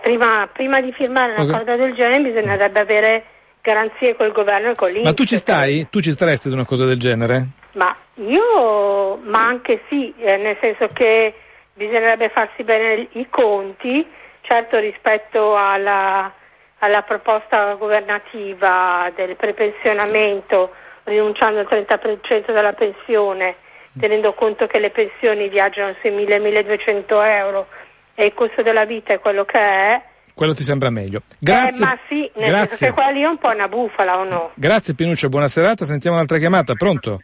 prima, 0.01 0.49
prima, 0.51 0.81
di 0.81 0.91
firmare 0.91 1.33
un 1.37 1.49
accordo 1.49 1.77
del 1.77 1.93
genere 1.93 2.21
bisognerebbe 2.21 2.79
avere 2.79 3.25
garanzie 3.63 4.15
col 4.15 4.33
governo 4.33 4.71
e 4.71 4.75
con 4.75 4.89
l'Inps. 4.89 5.05
Ma 5.05 5.13
tu 5.13 5.23
ci 5.23 5.37
stai? 5.37 5.87
Tu 5.89 6.01
ci 6.01 6.11
staresti 6.11 6.47
ad 6.47 6.53
una 6.53 6.65
cosa 6.65 6.85
del 6.85 6.99
genere? 6.99 7.47
Ma 7.71 7.95
io, 8.15 9.15
ma 9.23 9.47
anche 9.47 9.81
sì, 9.87 10.13
eh, 10.17 10.35
nel 10.35 10.57
senso 10.59 10.89
che 10.91 11.33
bisognerebbe 11.73 12.29
farsi 12.29 12.63
bene 12.63 13.07
i 13.13 13.27
conti, 13.29 14.05
certo 14.41 14.77
rispetto 14.79 15.55
alla, 15.55 16.31
alla 16.79 17.01
proposta 17.03 17.73
governativa 17.75 19.09
del 19.15 19.37
prepensionamento 19.37 20.73
rinunciando 21.05 21.59
al 21.59 21.67
30% 21.69 22.51
della 22.51 22.73
pensione, 22.73 23.55
tenendo 23.97 24.33
conto 24.33 24.67
che 24.67 24.79
le 24.79 24.89
pensioni 24.89 25.47
viaggiano 25.47 25.95
sui 26.01 26.11
1000-1200 26.11 27.03
euro 27.25 27.67
e 28.13 28.25
il 28.25 28.33
costo 28.33 28.61
della 28.61 28.85
vita 28.85 29.13
è 29.13 29.19
quello 29.19 29.45
che 29.45 29.59
è. 29.59 30.01
Quello 30.43 30.57
ti 30.57 30.63
sembra 30.63 30.89
meglio. 30.89 31.21
Grazie. 31.39 31.83
Eh, 31.83 31.87
ma 31.87 31.97
sì, 32.09 32.31
nel 32.35 32.49
Grazie. 32.49 32.75
senso 32.75 32.85
che 32.87 32.91
quella 32.91 33.09
lì 33.11 33.21
è 33.21 33.27
un 33.27 33.37
po' 33.37 33.47
una 33.47 33.69
bufala 33.69 34.19
o 34.19 34.23
no? 34.25 34.51
Grazie 34.55 34.93
Pinuccia, 34.93 35.29
buona 35.29 35.47
serata, 35.47 35.85
sentiamo 35.85 36.17
un'altra 36.17 36.37
chiamata, 36.37 36.73
pronto? 36.73 37.21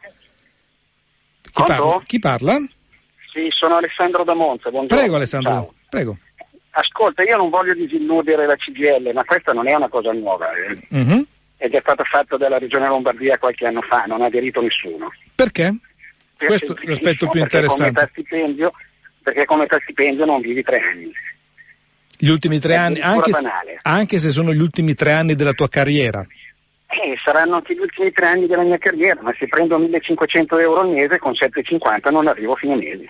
Chi 1.42 1.64
parla? 1.68 2.02
Chi 2.06 2.20
parla? 2.20 2.58
Sì, 3.34 3.48
sono 3.50 3.76
Alessandro 3.76 4.24
da 4.24 4.34
Monza. 4.34 4.70
Buongiorno. 4.70 5.02
Prego 5.04 5.16
Alessandro, 5.18 5.52
Ciao. 5.52 5.74
prego. 5.90 6.18
Ascolta, 6.70 7.24
io 7.24 7.36
non 7.36 7.50
voglio 7.50 7.74
disilludere 7.74 8.46
la 8.46 8.56
CGL, 8.56 9.12
ma 9.14 9.26
questa 9.26 9.52
non 9.52 9.68
è 9.68 9.76
una 9.76 9.90
cosa 9.90 10.14
nuova. 10.14 10.54
Eh. 10.54 10.96
Mm-hmm. 10.96 11.22
Ed 11.58 11.74
è 11.74 11.80
stata 11.82 12.06
fatta 12.06 12.38
dalla 12.38 12.58
Regione 12.58 12.88
Lombardia 12.88 13.38
qualche 13.38 13.66
anno 13.66 13.82
fa, 13.82 14.06
non 14.06 14.22
ha 14.22 14.28
aderito 14.28 14.62
nessuno. 14.62 15.12
Perché? 15.36 15.76
Per 16.38 16.48
Questo 16.48 16.74
è 16.74 16.88
l'aspetto 16.88 17.28
più 17.28 17.42
interessante. 17.42 18.10
Come 18.30 18.72
perché 19.22 19.44
come 19.44 19.64
metà 19.64 19.78
stipendio 19.82 20.24
non 20.24 20.40
vivi 20.40 20.64
tre 20.64 20.80
anni. 20.80 21.12
Gli 22.22 22.28
ultimi 22.28 22.60
tre 22.60 22.76
anni, 22.76 23.00
anche 23.00 23.32
se, 23.32 23.48
anche 23.82 24.20
se 24.20 24.30
sono 24.32 24.54
gli 24.54 24.60
ultimi 24.60 24.94
tre 24.94 25.14
anni 25.14 25.36
della 25.36 25.54
tua 25.54 25.70
carriera. 25.70 26.26
Eh, 26.88 27.18
saranno 27.24 27.56
anche 27.56 27.74
gli 27.74 27.80
ultimi 27.80 28.12
tre 28.12 28.26
anni 28.26 28.46
della 28.46 28.64
mia 28.64 28.78
carriera, 28.78 29.22
ma 29.22 29.34
se 29.40 29.48
prendo 29.48 29.78
1500 29.78 30.58
euro 30.58 30.82
al 30.82 30.90
mese 30.90 31.18
con 31.18 31.32
7,50 31.32 32.12
non 32.12 32.28
arrivo 32.28 32.54
a 32.54 32.56
fine 32.58 32.76
mese. 32.76 33.06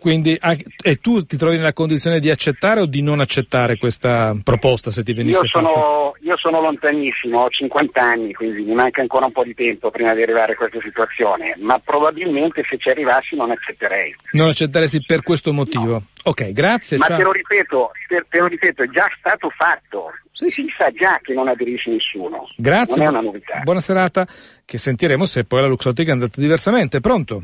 Quindi, 0.00 0.38
e 0.80 0.96
tu 1.00 1.26
ti 1.26 1.36
trovi 1.36 1.56
nella 1.56 1.72
condizione 1.72 2.20
di 2.20 2.30
accettare 2.30 2.80
o 2.80 2.86
di 2.86 3.02
non 3.02 3.18
accettare 3.18 3.78
questa 3.78 4.36
proposta 4.44 4.92
se 4.92 5.02
ti 5.02 5.12
venisse 5.12 5.40
io 5.40 5.48
sono, 5.48 5.72
fatta? 5.72 6.18
Io 6.22 6.36
sono 6.36 6.60
lontanissimo, 6.60 7.40
ho 7.40 7.48
50 7.48 8.00
anni, 8.00 8.32
quindi 8.32 8.62
mi 8.62 8.74
manca 8.74 9.00
ancora 9.00 9.26
un 9.26 9.32
po' 9.32 9.42
di 9.42 9.54
tempo 9.54 9.90
prima 9.90 10.14
di 10.14 10.22
arrivare 10.22 10.52
a 10.52 10.54
questa 10.54 10.78
situazione, 10.80 11.56
ma 11.58 11.80
probabilmente 11.80 12.62
se 12.64 12.78
ci 12.78 12.90
arrivassi 12.90 13.34
non 13.34 13.50
accetterei. 13.50 14.14
Non 14.32 14.50
accetteresti 14.50 15.02
per 15.04 15.24
questo 15.24 15.52
motivo? 15.52 15.92
No. 15.92 16.06
Ok, 16.24 16.52
grazie. 16.52 16.96
Ma 16.96 17.06
ciao. 17.06 17.16
te 17.16 17.24
lo, 17.24 17.32
ripeto, 17.32 17.90
te, 18.06 18.24
te 18.28 18.38
lo 18.38 18.46
ripeto, 18.46 18.84
è 18.84 18.88
già 18.90 19.10
stato 19.18 19.50
fatto. 19.50 20.12
Sì, 20.30 20.48
sì. 20.48 20.62
Si 20.62 20.74
sa 20.78 20.92
già 20.92 21.18
che 21.20 21.34
non 21.34 21.48
aderisce 21.48 21.90
nessuno. 21.90 22.48
Grazie. 22.56 22.96
Non 22.98 23.06
è 23.06 23.08
una 23.08 23.20
novità. 23.20 23.60
Buona 23.64 23.80
serata, 23.80 24.28
che 24.64 24.78
sentiremo 24.78 25.24
se 25.24 25.42
poi 25.42 25.60
la 25.60 25.66
Luxottica 25.66 26.10
è 26.10 26.12
andata 26.12 26.40
diversamente. 26.40 27.00
Pronto? 27.00 27.42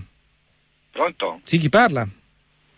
Pronto? 0.93 1.41
Sì, 1.43 1.59
chi 1.59 1.69
parla? 1.69 2.07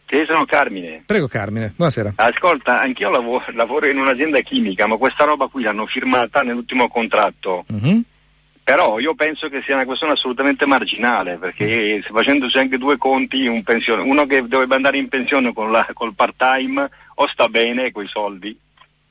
Sì, 0.09 0.25
sono 0.27 0.45
Carmine. 0.45 1.03
Prego 1.05 1.27
Carmine, 1.27 1.73
buonasera. 1.75 2.13
Ascolta, 2.15 2.81
anch'io 2.81 3.11
lavoro, 3.11 3.45
lavoro 3.53 3.87
in 3.87 3.99
un'azienda 3.99 4.41
chimica, 4.41 4.87
ma 4.87 4.97
questa 4.97 5.25
roba 5.25 5.49
qui 5.49 5.65
l'hanno 5.65 5.87
firmata 5.87 6.43
nell'ultimo 6.43 6.89
contratto. 6.89 7.65
Mm-hmm. 7.73 8.01
Però 8.63 8.99
io 8.99 9.15
penso 9.15 9.49
che 9.49 9.63
sia 9.65 9.75
una 9.75 9.85
questione 9.85 10.15
assolutamente 10.15 10.65
marginale, 10.67 11.37
perché 11.37 12.03
se 12.03 12.11
facendosi 12.11 12.59
anche 12.59 12.79
due 12.79 12.97
conti, 12.99 13.47
un 13.47 13.63
pensione, 13.63 14.03
uno 14.03 14.27
che 14.27 14.43
dovrebbe 14.47 14.75
andare 14.75 14.99
in 14.99 15.09
pensione 15.09 15.53
con 15.53 15.71
la, 15.71 15.87
col 15.93 16.15
part-time 16.15 16.89
o 17.15 17.29
sta 17.29 17.49
bene 17.49 17.93
con 17.93 18.03
i 18.03 18.09
soldi, 18.09 18.57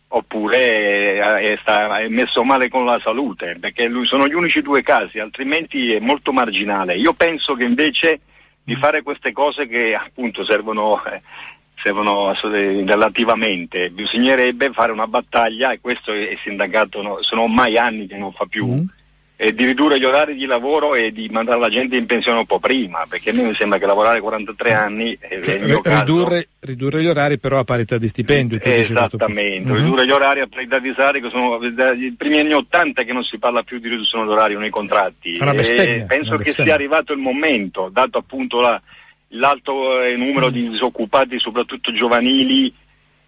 oppure 0.10 0.58
è, 0.58 1.18
è, 1.20 1.58
sta, 1.62 2.00
è, 2.00 2.08
messo 2.08 2.44
male 2.44 2.70
con 2.70 2.86
la 2.86 3.00
salute, 3.02 3.58
perché 3.60 3.88
lui, 3.88 4.06
sono 4.06 4.28
gli 4.28 4.34
unici 4.34 4.62
due 4.62 4.82
casi, 4.82 5.20
altrimenti 5.20 5.94
è 5.94 6.00
molto 6.00 6.34
marginale. 6.34 6.96
Io 6.96 7.14
penso 7.14 7.54
che 7.56 7.64
invece 7.64 8.20
di 8.66 8.76
fare 8.76 9.04
queste 9.04 9.32
cose 9.32 9.68
che 9.68 9.94
appunto 9.94 10.44
servono, 10.44 11.02
eh, 11.06 11.22
servono 11.82 12.34
relativamente. 12.42 13.92
Bisognerebbe 13.92 14.72
fare 14.72 14.92
una 14.92 15.08
battaglia, 15.08 15.72
e 15.72 15.80
questo 15.80 16.12
è 16.12 16.36
sindacato, 16.44 17.02
no, 17.04 17.18
sono 17.22 17.44
ormai 17.44 17.78
anni 17.78 18.08
che 18.08 18.18
non 18.18 18.34
fa 18.34 18.46
più, 18.48 18.66
mm. 18.66 18.86
E 19.38 19.54
di 19.54 19.66
ridurre 19.66 20.00
gli 20.00 20.06
orari 20.06 20.36
di 20.36 20.46
lavoro 20.46 20.96
e 20.96 21.12
di 21.12 21.28
mandare 21.30 21.60
la 21.60 21.70
gente 21.70 21.98
in 21.98 22.06
pensione 22.06 22.40
un 22.40 22.46
po' 22.46 22.60
prima, 22.60 23.06
perché 23.08 23.32
a 23.32 23.34
me 23.34 23.44
mi 23.44 23.56
sembra 23.56 23.78
che 23.78 23.86
lavorare 23.86 24.22
43 24.22 24.74
anni... 24.74 25.18
Cioè, 25.20 25.60
ridurre, 25.60 25.82
caso, 25.82 26.46
ridurre, 26.62 27.02
gli 27.02 27.08
orari 27.08 27.38
però 27.38 27.60
a 27.60 27.66
parità 27.66 27.98
di 27.98 28.08
stipendio. 28.08 28.60
Esattamente, 28.62 29.70
mm-hmm. 29.70 29.84
ridurre 29.84 30.06
gli 30.06 30.12
orari 30.12 30.40
a 30.40 30.48
parità 30.48 30.80
di 30.80 30.94
salario 30.96 31.22
che 31.22 31.30
sono 31.30 31.58
dai 31.70 32.16
primi 32.18 32.40
anni 32.40 32.54
80 32.54 33.04
che 33.04 33.12
non 33.12 33.24
si 33.24 33.38
parla 33.38 33.64
più 33.64 33.80
di 33.80 33.90
riduzione 33.90 34.26
d'orario 34.26 34.58
nei 34.58 34.70
contratti. 34.70 35.38
Bestemmia, 35.38 36.06
penso 36.06 36.38
che 36.38 36.54
sia 36.54 36.74
arrivato 36.74 37.12
il 37.12 37.20
momento, 37.20 37.90
dato 37.92 38.18
appunto 38.18 38.62
la, 38.62 38.82
l'alto 39.30 40.02
eh, 40.02 40.16
numero 40.16 40.50
di 40.50 40.70
disoccupati, 40.70 41.40
soprattutto 41.40 41.92
giovanili, 41.92 42.74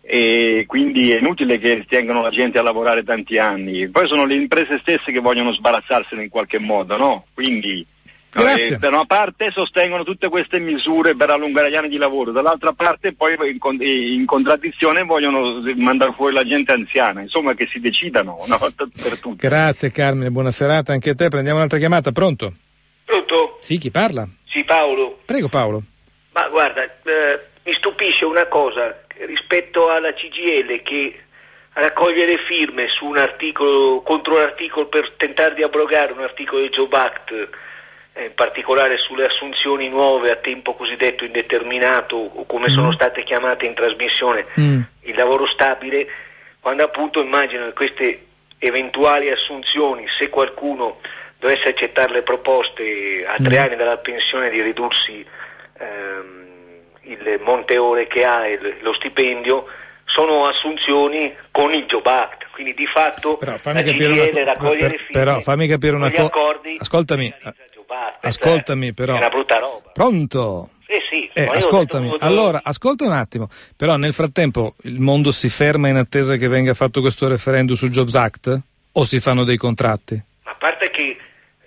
e 0.10 0.64
quindi 0.68 1.12
è 1.12 1.18
inutile 1.18 1.60
che 1.60 1.86
tengano 1.86 2.22
la 2.22 2.30
gente 2.30 2.58
a 2.58 2.62
lavorare 2.62 3.04
tanti 3.04 3.38
anni. 3.38 3.90
Poi 3.90 4.08
sono 4.08 4.26
le 4.26 4.36
imprese 4.36 4.80
stesse 4.80 5.12
che 5.12 5.20
vogliono 5.20 5.52
sbarazzarsene 5.52 6.24
in 6.24 6.30
qualche 6.30 6.60
modo, 6.60 6.96
no? 6.96 7.26
Quindi 7.34 7.86
eh, 8.34 8.78
da 8.78 8.88
una 8.88 9.04
parte 9.04 9.52
sostengono 9.52 10.06
tutte 10.06 10.30
queste 10.30 10.60
misure 10.60 11.14
per 11.18 11.32
allungare 11.32 11.70
gli 11.70 11.76
anni 11.76 11.90
di 11.90 11.98
lavoro, 11.98 12.32
dall'altra 12.32 12.72
parte 12.72 13.16
poi 13.16 13.36
in, 13.36 13.82
in 13.82 14.26
contraddizione 14.26 15.04
vogliono 15.04 15.62
mandare 15.76 16.14
fuori 16.14 16.34
la 16.34 16.46
gente 16.46 16.72
anziana, 16.72 17.20
insomma 17.20 17.54
che 17.54 17.68
si 17.70 17.82
decidano 17.82 18.42
una 18.46 18.56
volta 18.58 18.88
per 18.90 19.20
tutte. 19.20 19.46
Grazie 19.46 19.92
Carmine, 19.92 20.32
buona 20.32 20.52
serata 20.52 20.94
anche 20.94 21.10
a 21.10 21.16
te, 21.16 21.28
prendiamo 21.28 21.58
un'altra 21.58 21.80
chiamata, 21.80 22.14
pronto? 22.14 22.54
Pronto? 23.04 23.58
Sì, 23.60 23.78
chi 23.78 23.92
parla? 23.92 24.26
Sì, 24.46 24.64
Paolo. 24.64 25.20
Prego 25.26 25.50
Paolo. 25.50 25.84
Ma 26.32 26.48
guarda, 26.48 26.84
eh, 26.84 27.46
mi 27.66 27.74
stupisce 27.74 28.24
una 28.24 28.46
cosa 28.48 29.02
rispetto 29.26 29.90
alla 29.90 30.14
CGL 30.14 30.82
che 30.82 31.20
raccoglie 31.74 32.26
le 32.26 32.38
firme 32.38 32.88
su 32.88 33.06
un 33.06 33.18
articolo, 33.18 34.02
contro 34.02 34.36
un 34.36 34.42
articolo 34.42 34.88
per 34.88 35.12
tentare 35.12 35.54
di 35.54 35.64
abrogare 35.64 36.12
un 36.12 36.22
articolo 36.22 36.62
del 36.62 36.72
Job 36.72 36.92
Act, 36.94 37.50
eh, 38.14 38.26
in 38.26 38.34
particolare 38.34 38.98
sulle 38.98 39.26
assunzioni 39.26 39.88
nuove 39.90 40.32
a 40.32 40.38
tempo 40.38 40.74
cosiddetto 40.74 41.24
indeterminato 41.24 42.16
o 42.16 42.46
come 42.46 42.70
mm. 42.70 42.74
sono 42.74 42.92
state 42.92 43.24
chiamate 43.24 43.66
in 43.66 43.76
trasmissione 43.76 44.48
mm. 44.60 44.82
il 45.02 45.16
lavoro 45.16 45.46
stabile, 45.46 46.08
quando 46.60 46.84
appunto 46.84 47.22
immagino 47.22 47.66
che 47.68 47.74
queste 47.74 48.26
eventuali 48.58 49.30
assunzioni, 49.30 50.06
se 50.18 50.30
qualcuno 50.30 51.00
dovesse 51.38 51.70
accettare 51.70 52.12
le 52.12 52.24
proposte 52.24 53.24
a 53.24 53.36
tre 53.36 53.60
mm. 53.60 53.62
anni 53.62 53.76
dalla 53.76 53.98
pensione 53.98 54.50
di 54.50 54.62
ridursi 54.64 55.24
ehm, 55.78 56.47
il 57.08 57.40
monte 57.44 57.78
ore 57.78 58.08
che 58.08 58.24
ha 58.24 58.46
e 58.46 58.60
lo 58.82 58.94
stipendio 58.94 59.66
sono 60.06 60.46
assunzioni 60.46 61.36
con 61.52 61.74
il 61.74 61.86
Job 61.86 62.06
Act, 62.06 62.48
quindi 62.52 62.74
di 62.74 62.86
fatto 62.88 63.38
però 63.38 63.58
fammi 63.58 63.84
la 63.84 63.92
CGL 63.92 64.30
una, 64.32 64.44
raccoglie 64.44 64.88
per, 64.88 65.06
però 65.12 65.40
fammi 65.42 65.68
capire 65.68 65.96
una 65.96 66.12
cosa 66.12 66.32
ascoltami 66.80 67.34
ascoltami 68.22 68.94
però. 68.94 69.16
È 69.16 69.18
una 69.18 69.30
brutta 69.30 69.58
roba. 69.60 69.90
Pronto? 69.94 70.70
Eh 70.90 71.02
sì, 71.10 71.30
eh, 71.34 71.46
ascoltami, 71.46 72.16
allora 72.20 72.62
ascolta 72.64 73.04
un 73.04 73.12
attimo, 73.12 73.50
però 73.76 73.98
nel 73.98 74.14
frattempo 74.14 74.74
il 74.84 75.02
mondo 75.02 75.32
si 75.32 75.50
ferma 75.50 75.90
in 75.90 75.98
attesa 75.98 76.38
che 76.38 76.48
venga 76.48 76.74
fatto 76.74 77.02
questo 77.02 77.28
referendum 77.28 77.76
sul 77.76 77.90
Jobs 77.90 78.16
Act? 78.16 78.60
O 78.94 79.04
si 79.04 79.20
fanno 79.20 79.44
dei 79.44 79.58
contratti? 79.58 80.20
A 80.44 80.56
parte 80.58 80.90
che 80.90 81.18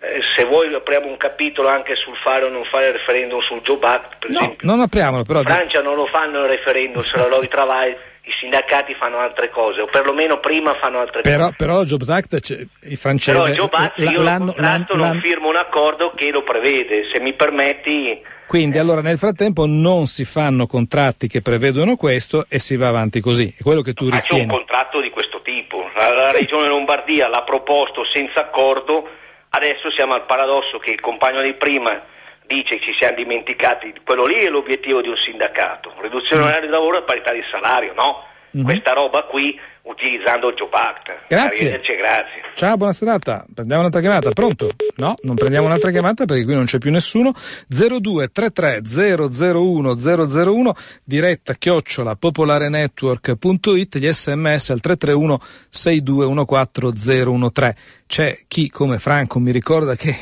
eh, 0.00 0.20
se 0.34 0.44
vuoi 0.44 0.72
apriamo 0.74 1.06
un 1.06 1.18
capitolo 1.18 1.68
anche 1.68 1.94
sul 1.94 2.16
fare 2.16 2.44
o 2.44 2.48
non 2.48 2.64
fare 2.64 2.86
il 2.86 2.92
referendum 2.94 3.40
sul 3.40 3.60
Job 3.60 3.82
Act, 3.84 4.16
per 4.18 4.30
no, 4.30 4.38
esempio. 4.38 4.66
non 4.66 4.80
apriamolo 4.80 5.24
però. 5.24 5.40
In 5.40 5.46
Francia 5.46 5.82
non 5.82 5.94
lo 5.94 6.06
fanno 6.06 6.44
il 6.44 6.48
referendum 6.48 7.02
sulla 7.02 7.26
lobby 7.26 7.48
travail, 7.48 7.94
i 8.22 8.32
sindacati 8.38 8.94
fanno 8.94 9.18
altre 9.18 9.50
cose, 9.50 9.82
o 9.82 9.86
perlomeno 9.86 10.38
prima 10.38 10.74
fanno 10.74 11.00
altre 11.00 11.20
però, 11.20 11.44
cose. 11.44 11.56
Però 11.58 11.80
il 11.82 11.86
Jobs 11.86 12.08
Act, 12.08 12.66
i 12.84 12.96
francesi... 12.96 13.36
Però 13.36 13.48
il 13.48 13.54
Job 13.54 13.74
Act 13.74 13.98
io 13.98 14.22
l'anno, 14.22 14.54
l'anno, 14.56 14.86
non 14.94 15.20
firmo 15.20 15.48
un 15.48 15.56
accordo 15.56 16.12
che 16.14 16.30
lo 16.30 16.42
prevede, 16.42 17.08
se 17.12 17.20
mi 17.20 17.34
permetti... 17.34 18.22
Quindi 18.46 18.78
eh. 18.78 18.80
allora 18.80 19.00
nel 19.00 19.18
frattempo 19.18 19.64
non 19.66 20.06
si 20.06 20.24
fanno 20.24 20.66
contratti 20.66 21.28
che 21.28 21.40
prevedono 21.40 21.96
questo 21.96 22.46
e 22.48 22.58
si 22.58 22.76
va 22.76 22.88
avanti 22.88 23.20
così, 23.20 23.54
è 23.56 23.62
quello 23.62 23.80
che 23.80 23.92
tu 23.92 24.08
no, 24.08 24.14
ritieni. 24.14 24.46
C'è 24.46 24.50
un 24.50 24.56
contratto 24.56 25.00
di 25.00 25.10
questo 25.10 25.40
tipo, 25.42 25.88
la, 25.94 26.12
la 26.12 26.32
Regione 26.32 26.68
Lombardia 26.68 27.28
l'ha 27.28 27.42
proposto 27.42 28.04
senza 28.04 28.40
accordo, 28.40 29.08
Adesso 29.50 29.90
siamo 29.90 30.14
al 30.14 30.26
paradosso 30.26 30.78
che 30.78 30.90
il 30.90 31.00
compagno 31.00 31.42
di 31.42 31.54
prima 31.54 32.00
dice 32.46 32.78
che 32.78 32.84
ci 32.84 32.94
siamo 32.94 33.16
dimenticati, 33.16 33.94
quello 34.04 34.26
lì 34.26 34.36
è 34.36 34.48
l'obiettivo 34.48 35.00
di 35.00 35.08
un 35.08 35.16
sindacato, 35.16 35.94
riduzione 36.00 36.42
dell'orario 36.42 36.66
di 36.66 36.72
lavoro 36.72 36.98
e 36.98 37.02
parità 37.02 37.32
di 37.32 37.44
salario, 37.50 37.92
no? 37.94 38.26
Mm-hmm. 38.56 38.64
Questa 38.64 38.92
roba 38.92 39.22
qui 39.24 39.58
utilizzando 39.82 40.48
il 40.48 40.54
Job 40.54 40.72
Act. 40.72 41.26
Grazie. 41.28 41.80
grazie. 41.96 42.42
Ciao, 42.54 42.76
buona 42.76 42.92
serata. 42.92 43.44
Prendiamo 43.52 43.80
un'altra 43.82 44.00
chiamata. 44.00 44.30
Pronto? 44.30 44.70
No, 44.96 45.14
non 45.22 45.36
prendiamo 45.36 45.66
un'altra 45.66 45.90
chiamata 45.90 46.24
perché 46.24 46.44
qui 46.44 46.54
non 46.54 46.64
c'è 46.64 46.78
più 46.78 46.90
nessuno. 46.90 47.32
0233 47.68 48.82
001 48.84 49.94
001 49.94 50.74
diretta 51.04 51.54
chiocciola 51.54 52.16
popolarenetwork.it 52.16 53.98
gli 53.98 54.12
sms 54.12 54.70
al 54.70 54.80
331 54.80 55.40
6214 55.68 57.50
013. 57.52 57.76
C'è 58.06 58.38
chi 58.48 58.68
come 58.68 58.98
Franco 58.98 59.38
mi 59.38 59.52
ricorda 59.52 59.94
che 59.94 60.16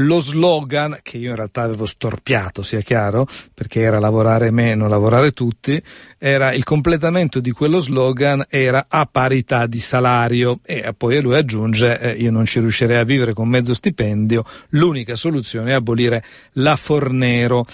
lo 0.00 0.20
slogan, 0.20 0.98
che 1.02 1.16
io 1.16 1.30
in 1.30 1.36
realtà 1.36 1.62
avevo 1.62 1.86
storpiato, 1.86 2.62
sia 2.62 2.80
chiaro, 2.80 3.26
perché 3.54 3.80
era 3.80 3.98
lavorare 3.98 4.50
meno, 4.50 4.88
lavorare 4.88 5.32
tutti, 5.32 5.80
era 6.18 6.52
il 6.52 6.64
completamento 6.64 7.40
di 7.40 7.50
quello 7.50 7.78
slogan 7.80 8.44
era 8.48 8.86
a 8.88 9.06
parità 9.10 9.66
di 9.66 9.80
salario 9.80 10.60
e 10.62 10.92
poi 10.96 11.20
lui 11.20 11.34
aggiunge 11.34 11.98
eh, 11.98 12.12
io 12.12 12.30
non 12.30 12.44
ci 12.44 12.60
riuscirei 12.60 12.98
a 12.98 13.04
vivere 13.04 13.32
con 13.32 13.48
mezzo 13.48 13.74
stipendio, 13.74 14.44
l'unica 14.70 15.14
soluzione 15.14 15.70
è 15.70 15.74
abolire 15.74 16.22
la 16.52 16.76
Fornero. 16.76 17.66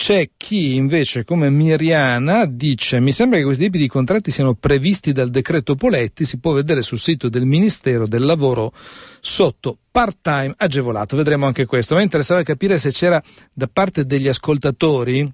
C'è 0.00 0.30
chi 0.36 0.76
invece, 0.76 1.24
come 1.24 1.50
Miriana, 1.50 2.46
dice: 2.46 3.00
Mi 3.00 3.10
sembra 3.10 3.36
che 3.36 3.44
questi 3.44 3.64
tipi 3.64 3.78
di 3.78 3.88
contratti 3.88 4.30
siano 4.30 4.54
previsti 4.54 5.10
dal 5.10 5.28
decreto 5.28 5.74
Poletti. 5.74 6.24
Si 6.24 6.38
può 6.38 6.52
vedere 6.52 6.82
sul 6.82 7.00
sito 7.00 7.28
del 7.28 7.44
Ministero 7.44 8.06
del 8.06 8.24
Lavoro 8.24 8.72
sotto 9.18 9.76
part-time 9.90 10.54
agevolato. 10.56 11.16
Vedremo 11.16 11.46
anche 11.46 11.66
questo. 11.66 11.96
Mi 11.96 12.04
interessava 12.04 12.44
capire 12.44 12.78
se 12.78 12.92
c'era 12.92 13.20
da 13.52 13.66
parte 13.66 14.06
degli 14.06 14.28
ascoltatori 14.28 15.28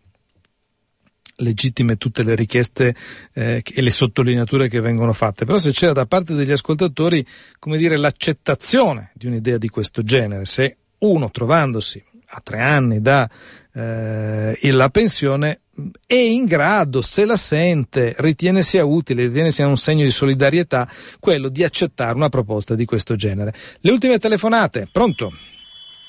legittime 1.36 1.98
tutte 1.98 2.22
le 2.22 2.34
richieste 2.34 2.96
eh, 3.34 3.62
e 3.62 3.82
le 3.82 3.90
sottolineature 3.90 4.70
che 4.70 4.80
vengono 4.80 5.12
fatte, 5.12 5.44
però 5.44 5.58
se 5.58 5.72
c'era 5.72 5.92
da 5.92 6.06
parte 6.06 6.32
degli 6.32 6.52
ascoltatori, 6.52 7.24
come 7.58 7.76
dire, 7.76 7.98
l'accettazione 7.98 9.10
di 9.12 9.26
un'idea 9.26 9.58
di 9.58 9.68
questo 9.68 10.02
genere, 10.02 10.46
se 10.46 10.78
uno 11.00 11.30
trovandosi 11.30 12.02
a 12.34 12.40
tre 12.42 12.60
anni 12.60 13.00
da 13.00 13.28
eh, 13.72 14.72
la 14.72 14.88
pensione 14.88 15.60
è 16.06 16.14
in 16.14 16.44
grado, 16.44 17.02
se 17.02 17.24
la 17.24 17.36
sente, 17.36 18.14
ritiene 18.18 18.62
sia 18.62 18.84
utile, 18.84 19.26
ritiene 19.26 19.50
sia 19.50 19.66
un 19.66 19.76
segno 19.76 20.04
di 20.04 20.10
solidarietà, 20.10 20.88
quello 21.18 21.48
di 21.48 21.64
accettare 21.64 22.14
una 22.14 22.28
proposta 22.28 22.74
di 22.74 22.84
questo 22.84 23.16
genere. 23.16 23.52
Le 23.80 23.90
ultime 23.90 24.18
telefonate, 24.18 24.88
pronto? 24.90 25.32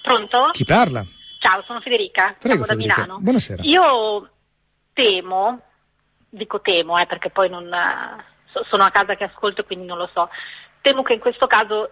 Pronto? 0.01 0.49
Chi 0.51 0.65
parla? 0.65 1.05
Ciao, 1.39 1.63
sono 1.65 1.79
Federica, 1.79 2.35
Prego, 2.39 2.65
da. 2.65 2.75
Milano. 2.75 3.19
Buonasera. 3.19 3.63
Io 3.63 4.29
temo, 4.93 5.61
dico 6.29 6.61
temo 6.61 6.99
eh, 6.99 7.05
perché 7.05 7.29
poi 7.29 7.49
non, 7.49 7.69
sono 8.69 8.83
a 8.83 8.91
casa 8.91 9.15
che 9.15 9.25
ascolto 9.25 9.63
quindi 9.63 9.85
non 9.85 9.97
lo 9.97 10.09
so, 10.13 10.29
temo 10.81 11.01
che 11.01 11.13
in 11.13 11.19
questo 11.19 11.47
caso 11.47 11.89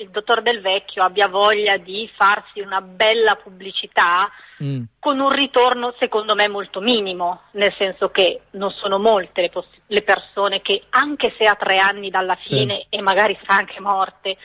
il 0.00 0.10
dottor 0.10 0.42
Del 0.42 0.60
Vecchio 0.60 1.02
abbia 1.02 1.28
voglia 1.28 1.76
di 1.76 2.10
farsi 2.14 2.60
una 2.60 2.80
bella 2.80 3.36
pubblicità 3.36 4.30
mm. 4.62 4.82
con 4.98 5.20
un 5.20 5.30
ritorno 5.30 5.94
secondo 5.98 6.34
me 6.34 6.48
molto 6.48 6.80
minimo, 6.80 7.42
nel 7.52 7.74
senso 7.76 8.10
che 8.10 8.42
non 8.52 8.70
sono 8.70 8.98
molte 8.98 9.42
le, 9.42 9.50
poss- 9.50 9.80
le 9.86 10.02
persone 10.02 10.60
che 10.62 10.84
anche 10.90 11.34
se 11.38 11.44
a 11.44 11.54
tre 11.54 11.78
anni 11.78 12.10
dalla 12.10 12.36
fine 12.36 12.80
sì. 12.80 12.86
e 12.96 13.02
magari 13.02 13.38
sarà 13.42 13.58
anche 13.58 13.80
morte, 13.80 14.36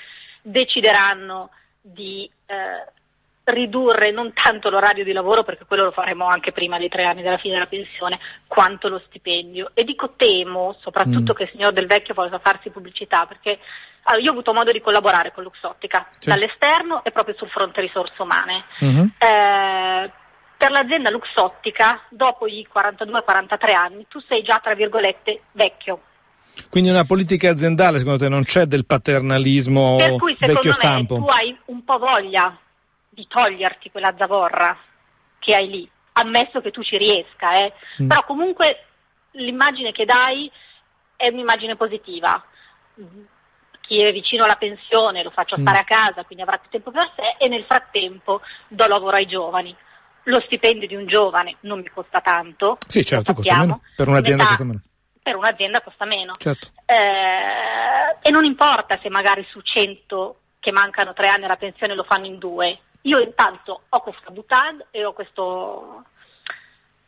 decideranno 0.41 1.49
di 1.81 2.29
eh, 2.45 2.91
ridurre 3.45 4.11
non 4.11 4.33
tanto 4.33 4.69
l'orario 4.69 5.03
di 5.03 5.11
lavoro, 5.11 5.43
perché 5.43 5.65
quello 5.65 5.85
lo 5.85 5.91
faremo 5.91 6.27
anche 6.27 6.51
prima 6.51 6.77
dei 6.77 6.89
tre 6.89 7.03
anni 7.03 7.21
della 7.21 7.37
fine 7.37 7.53
della 7.53 7.67
pensione, 7.67 8.19
quanto 8.47 8.89
lo 8.89 9.01
stipendio. 9.05 9.71
E 9.73 9.83
dico 9.83 10.13
temo 10.15 10.75
soprattutto 10.81 11.33
mm. 11.33 11.35
che 11.35 11.43
il 11.43 11.49
signor 11.51 11.73
Del 11.73 11.87
Vecchio 11.87 12.13
voglia 12.13 12.39
farsi 12.39 12.69
pubblicità, 12.69 13.25
perché 13.25 13.59
allora, 14.03 14.23
io 14.23 14.29
ho 14.29 14.33
avuto 14.33 14.53
modo 14.53 14.71
di 14.71 14.81
collaborare 14.81 15.31
con 15.31 15.43
Luxottica 15.43 16.07
sì. 16.17 16.29
dall'esterno 16.29 17.03
e 17.03 17.11
proprio 17.11 17.35
sul 17.37 17.49
fronte 17.49 17.81
risorse 17.81 18.19
umane. 18.21 18.65
Mm-hmm. 18.83 19.05
Eh, 19.17 20.11
per 20.57 20.71
l'azienda 20.71 21.09
Luxottica, 21.09 22.01
dopo 22.09 22.47
i 22.47 22.67
42-43 22.73 23.73
anni, 23.75 24.05
tu 24.09 24.19
sei 24.27 24.41
già, 24.41 24.59
tra 24.63 24.73
virgolette, 24.73 25.41
vecchio. 25.51 26.01
Quindi 26.69 26.89
una 26.89 27.03
politica 27.03 27.49
aziendale, 27.49 27.97
secondo 27.99 28.23
te, 28.23 28.29
non 28.29 28.43
c'è 28.43 28.65
del 28.65 28.85
paternalismo 28.85 29.97
per 29.97 30.15
cui, 30.15 30.37
vecchio 30.39 30.71
stampo? 30.71 31.17
tu 31.17 31.25
hai 31.25 31.55
un 31.65 31.83
po' 31.83 31.97
voglia 31.97 32.57
di 33.15 33.25
toglierti 33.27 33.89
quella 33.89 34.13
zavorra 34.17 34.77
che 35.39 35.55
hai 35.55 35.69
lì, 35.69 35.89
ammesso 36.13 36.61
che 36.61 36.71
tu 36.71 36.83
ci 36.83 36.97
riesca, 36.97 37.55
eh. 37.55 37.73
mm. 38.03 38.07
però 38.07 38.23
comunque 38.25 38.85
l'immagine 39.31 39.91
che 39.91 40.05
dai 40.05 40.51
è 41.15 41.29
un'immagine 41.29 41.75
positiva. 41.75 42.43
Chi 43.81 44.01
è 44.01 44.11
vicino 44.11 44.43
alla 44.43 44.55
pensione 44.55 45.23
lo 45.23 45.29
faccio 45.29 45.57
mm. 45.57 45.61
stare 45.61 45.77
a 45.79 45.83
casa, 45.83 46.23
quindi 46.23 46.43
avrà 46.43 46.57
più 46.57 46.69
tempo 46.69 46.91
per 46.91 47.11
sé 47.15 47.35
e 47.37 47.47
nel 47.47 47.63
frattempo 47.63 48.41
do 48.67 48.85
lavoro 48.85 49.15
ai 49.15 49.25
giovani. 49.25 49.75
Lo 50.23 50.41
stipendio 50.41 50.87
di 50.87 50.95
un 50.95 51.05
giovane 51.05 51.57
non 51.61 51.79
mi 51.79 51.89
costa 51.89 52.19
tanto. 52.19 52.77
Sì, 52.87 53.05
certo, 53.05 53.33
costa 53.33 53.57
meno. 53.57 53.81
Per 53.95 54.07
un'azienda 54.07 54.47
costa 54.47 54.63
meno. 54.63 54.81
Per 55.21 55.35
un'azienda 55.35 55.81
costa 55.81 56.05
meno. 56.05 56.33
Certo. 56.37 56.69
Eh, 56.85 58.27
e 58.27 58.31
non 58.31 58.43
importa 58.43 58.99
se 59.01 59.09
magari 59.09 59.45
su 59.49 59.61
100 59.61 60.39
che 60.59 60.71
mancano 60.71 61.13
tre 61.13 61.27
anni 61.27 61.45
alla 61.45 61.57
pensione 61.57 61.93
lo 61.93 62.03
fanno 62.03 62.25
in 62.25 62.39
due, 62.39 62.79
io 63.05 63.19
intanto 63.19 63.81
ho 63.89 64.01
questa 64.01 64.31
boutade 64.31 64.87
e 64.91 65.05
ho 65.05 65.13
questo, 65.13 66.05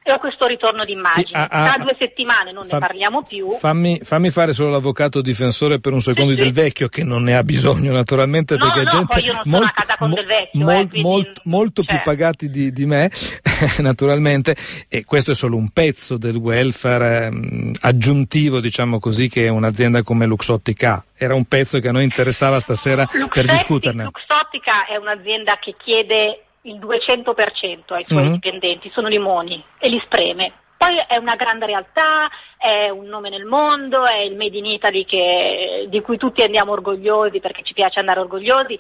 e 0.08 0.14
ho 0.14 0.20
questo 0.20 0.48
ritorno 0.48 0.86
d'immagine. 0.86 1.26
Sì, 1.26 1.34
a, 1.34 1.48
a, 1.50 1.74
Tra 1.74 1.84
due 1.84 1.96
settimane 2.00 2.54
non 2.54 2.66
fa, 2.66 2.76
ne 2.76 2.80
parliamo 2.80 3.24
più. 3.24 3.52
Fammi, 3.60 4.00
fammi, 4.02 4.30
fare 4.30 4.54
solo 4.54 4.70
l'avvocato 4.70 5.22
difensore 5.22 5.80
per 5.80 5.92
un 5.92 6.00
secondo 6.00 6.32
sì, 6.32 6.38
del 6.38 6.48
sì. 6.48 6.54
vecchio, 6.54 6.88
che 6.88 7.04
non 7.04 7.24
ne 7.24 7.36
ha 7.36 7.44
bisogno 7.44 7.92
naturalmente, 7.92 8.56
no, 8.56 8.66
perché 8.66 8.84
no, 8.84 8.90
gente 8.90 9.20
io 9.20 9.34
non 9.34 9.44
sono 9.44 9.66
a 9.66 9.72
casa 9.72 9.98
con 9.98 10.10
mo, 10.10 10.16
del 10.16 10.26
vecchio. 10.26 10.64
Mol, 10.64 10.90
eh, 10.92 11.02
molt, 11.02 11.42
molto 11.44 11.84
cioè. 11.84 11.96
più 11.96 12.04
pagati 12.06 12.50
di, 12.50 12.72
di 12.72 12.86
me, 12.86 13.12
naturalmente, 13.80 14.56
e 14.88 15.04
questo 15.04 15.32
è 15.32 15.36
solo 15.36 15.58
un 15.58 15.70
pezzo 15.70 16.18
del 16.18 16.38
welfare 16.38 17.26
ehm, 17.26 17.74
aggiuntivo, 17.82 18.62
diciamo 18.62 19.00
così, 19.00 19.28
che 19.28 19.50
un'azienda 19.50 20.04
come 20.04 20.26
Luxottica 20.26 21.04
era 21.18 21.36
un 21.36 21.46
pezzo 21.46 21.80
che 21.80 21.90
a 21.90 21.92
noi 21.92 22.04
interessava 22.04 22.60
stasera 22.60 23.02
Luxetti, 23.12 23.28
per 23.28 23.46
discuterne. 23.46 24.04
Luxottica 24.04 24.86
è 24.86 24.96
un'azienda 24.96 25.58
che 25.60 25.76
chiede 25.78 26.44
il 26.68 26.80
200% 26.80 27.94
ai 27.94 28.06
suoi 28.08 28.24
mm-hmm. 28.24 28.32
dipendenti, 28.34 28.92
sono 28.94 29.08
limoni 29.08 29.64
e 29.80 29.90
li 29.90 30.02
spreme. 30.04 30.52
Poi 30.78 30.96
è 31.08 31.18
una 31.18 31.36
grande 31.36 31.66
realtà, 31.66 32.30
è 32.56 32.90
un 32.90 33.06
nome 33.06 33.30
nel 33.30 33.46
mondo, 33.46 34.06
è 34.06 34.20
il 34.20 34.36
Made 34.36 34.58
in 34.58 34.66
Italy 34.66 35.06
che, 35.06 35.88
di 35.90 36.02
cui 36.02 36.18
tutti 36.18 36.44
andiamo 36.44 36.74
orgogliosi 36.74 37.40
perché 37.40 37.64
ci 37.64 37.74
piace 37.74 38.00
andare 38.00 38.20
orgogliosi, 38.20 38.80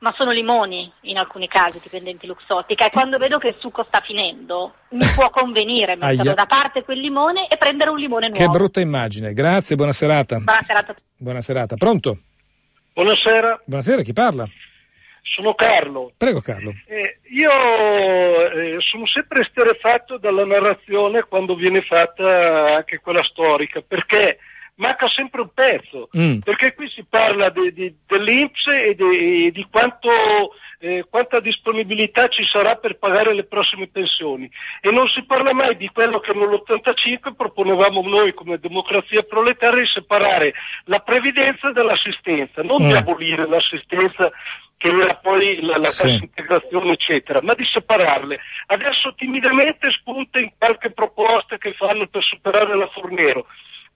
ma 0.00 0.12
sono 0.16 0.32
limoni 0.32 0.90
in 1.02 1.16
alcuni 1.16 1.46
casi 1.46 1.80
dipendenti 1.80 2.26
Luxottica 2.26 2.86
e 2.86 2.90
quando 2.90 3.18
vedo 3.18 3.38
che 3.38 3.48
il 3.48 3.56
succo 3.58 3.84
sta 3.86 4.00
finendo 4.00 4.74
mi 4.90 5.04
può 5.14 5.30
convenire 5.30 5.96
metterlo 5.96 6.34
da 6.34 6.46
parte 6.46 6.82
quel 6.82 7.00
limone 7.00 7.48
e 7.48 7.56
prendere 7.56 7.90
un 7.90 7.98
limone 7.98 8.28
nuovo. 8.28 8.44
Che 8.44 8.58
brutta 8.58 8.80
immagine, 8.80 9.32
grazie, 9.32 9.76
buona 9.76 9.92
serata. 9.92 10.38
Buona 10.38 10.64
serata. 10.66 10.94
Buona 11.16 11.40
serata, 11.40 11.76
pronto? 11.76 12.18
Buonasera. 12.94 13.62
Buonasera, 13.64 14.02
chi 14.02 14.12
parla? 14.12 14.48
Sono 15.30 15.54
Carlo. 15.54 16.12
Prego 16.16 16.40
Carlo. 16.40 16.74
Eh, 16.86 17.18
io 17.30 18.50
eh, 18.50 18.76
sono 18.80 19.06
sempre 19.06 19.42
esterefatto 19.42 20.16
dalla 20.16 20.44
narrazione 20.44 21.22
quando 21.22 21.54
viene 21.54 21.82
fatta 21.82 22.76
anche 22.76 22.98
quella 22.98 23.22
storica, 23.22 23.82
perché 23.82 24.38
manca 24.76 25.06
sempre 25.08 25.42
un 25.42 25.50
pezzo, 25.52 26.08
mm. 26.16 26.38
perché 26.38 26.74
qui 26.74 26.88
si 26.88 27.04
parla 27.08 27.50
di, 27.50 27.72
di, 27.72 27.94
dell'Inps 28.06 28.66
e 28.68 28.94
di, 28.94 29.50
di 29.52 29.66
quanto, 29.70 30.08
eh, 30.80 31.04
quanta 31.10 31.40
disponibilità 31.40 32.28
ci 32.28 32.44
sarà 32.44 32.76
per 32.76 32.98
pagare 32.98 33.34
le 33.34 33.44
prossime 33.44 33.88
pensioni 33.88 34.48
e 34.80 34.90
non 34.90 35.08
si 35.08 35.24
parla 35.24 35.52
mai 35.52 35.76
di 35.76 35.88
quello 35.88 36.20
che 36.20 36.32
nell'85 36.32 37.34
proponevamo 37.36 38.00
noi 38.02 38.32
come 38.32 38.58
democrazia 38.58 39.22
proletaria 39.22 39.80
di 39.80 39.88
separare 39.88 40.54
la 40.84 41.00
previdenza 41.00 41.72
dall'assistenza, 41.72 42.62
non 42.62 42.84
mm. 42.84 42.86
di 42.86 42.92
abolire 42.94 43.48
l'assistenza 43.48 44.30
che 44.76 44.88
era 44.88 45.16
poi 45.16 45.60
la, 45.62 45.78
la 45.78 45.90
sì. 45.90 46.14
integrazione 46.14 46.92
eccetera, 46.92 47.42
ma 47.42 47.54
di 47.54 47.64
separarle. 47.64 48.38
Adesso 48.66 49.14
timidamente 49.14 49.90
spunta 49.90 50.38
in 50.38 50.52
qualche 50.56 50.92
proposta 50.92 51.58
che 51.58 51.72
fanno 51.72 52.06
per 52.06 52.22
superare 52.22 52.76
la 52.76 52.86
Fornero, 52.86 53.46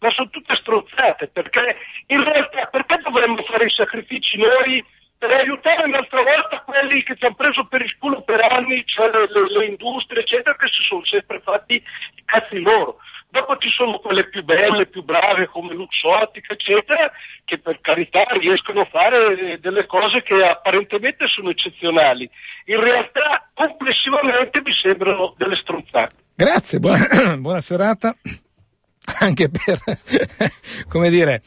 ma 0.01 0.11
sono 0.11 0.29
tutte 0.31 0.57
strozzate, 0.57 1.29
perché 1.29 1.77
in 2.07 2.25
realtà 2.25 2.66
perché 2.66 3.01
dovremmo 3.01 3.40
fare 3.45 3.66
i 3.66 3.71
sacrifici 3.71 4.37
noi 4.38 4.85
per 5.23 5.31
aiutare 5.31 5.85
un'altra 5.85 6.21
volta 6.21 6.65
quelli 6.67 7.05
che 7.05 7.15
ci 7.15 7.25
hanno 7.25 7.37
preso 7.37 7.65
per 7.67 7.81
il 7.81 7.97
culo 7.97 8.23
per 8.23 8.41
anni, 8.41 8.83
cioè 8.85 9.09
le, 9.09 9.29
le, 9.31 9.57
le 9.57 9.67
industrie 9.67 10.23
eccetera, 10.23 10.57
che 10.57 10.67
si 10.67 10.83
sono 10.83 11.05
sempre 11.05 11.41
fatti 11.45 11.75
i 11.75 12.23
cazzi 12.25 12.59
loro. 12.59 12.97
Dopo 13.29 13.57
ci 13.59 13.71
sono 13.71 14.01
quelle 14.01 14.29
più 14.29 14.43
belle, 14.43 14.87
più 14.87 15.05
brave 15.05 15.47
come 15.47 15.75
Luxottica, 15.75 16.55
eccetera, 16.55 17.13
che 17.45 17.59
per 17.59 17.81
carità 17.81 18.25
riescono 18.33 18.81
a 18.81 18.89
fare 18.91 19.61
delle 19.61 19.87
cose 19.87 20.23
che 20.23 20.45
apparentemente 20.45 21.29
sono 21.29 21.51
eccezionali. 21.51 22.29
In 22.65 22.81
realtà 22.81 23.49
complessivamente 23.55 24.61
mi 24.61 24.73
sembrano 24.73 25.35
delle 25.39 25.55
stronzate. 25.55 26.17
Grazie, 26.35 26.81
buona, 26.81 27.07
buona 27.39 27.61
serata. 27.61 28.17
Anche 29.21 29.49
per, 29.49 29.79
come 30.91 31.11
dire, 31.11 31.43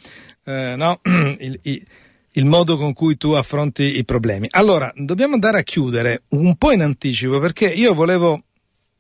eh, 0.46 0.76
no, 0.78 1.02
il, 1.40 1.60
il, 1.64 1.88
il 2.36 2.46
modo 2.46 2.78
con 2.78 2.94
cui 2.94 3.18
tu 3.18 3.32
affronti 3.32 3.98
i 3.98 4.06
problemi. 4.06 4.48
Allora, 4.52 4.92
dobbiamo 4.96 5.34
andare 5.34 5.60
a 5.60 5.64
chiudere 5.64 6.24
un 6.30 6.56
po' 6.56 6.72
in 6.72 6.82
anticipo 6.82 7.40
perché 7.40 7.68
io 7.68 7.94
volevo 7.94 8.44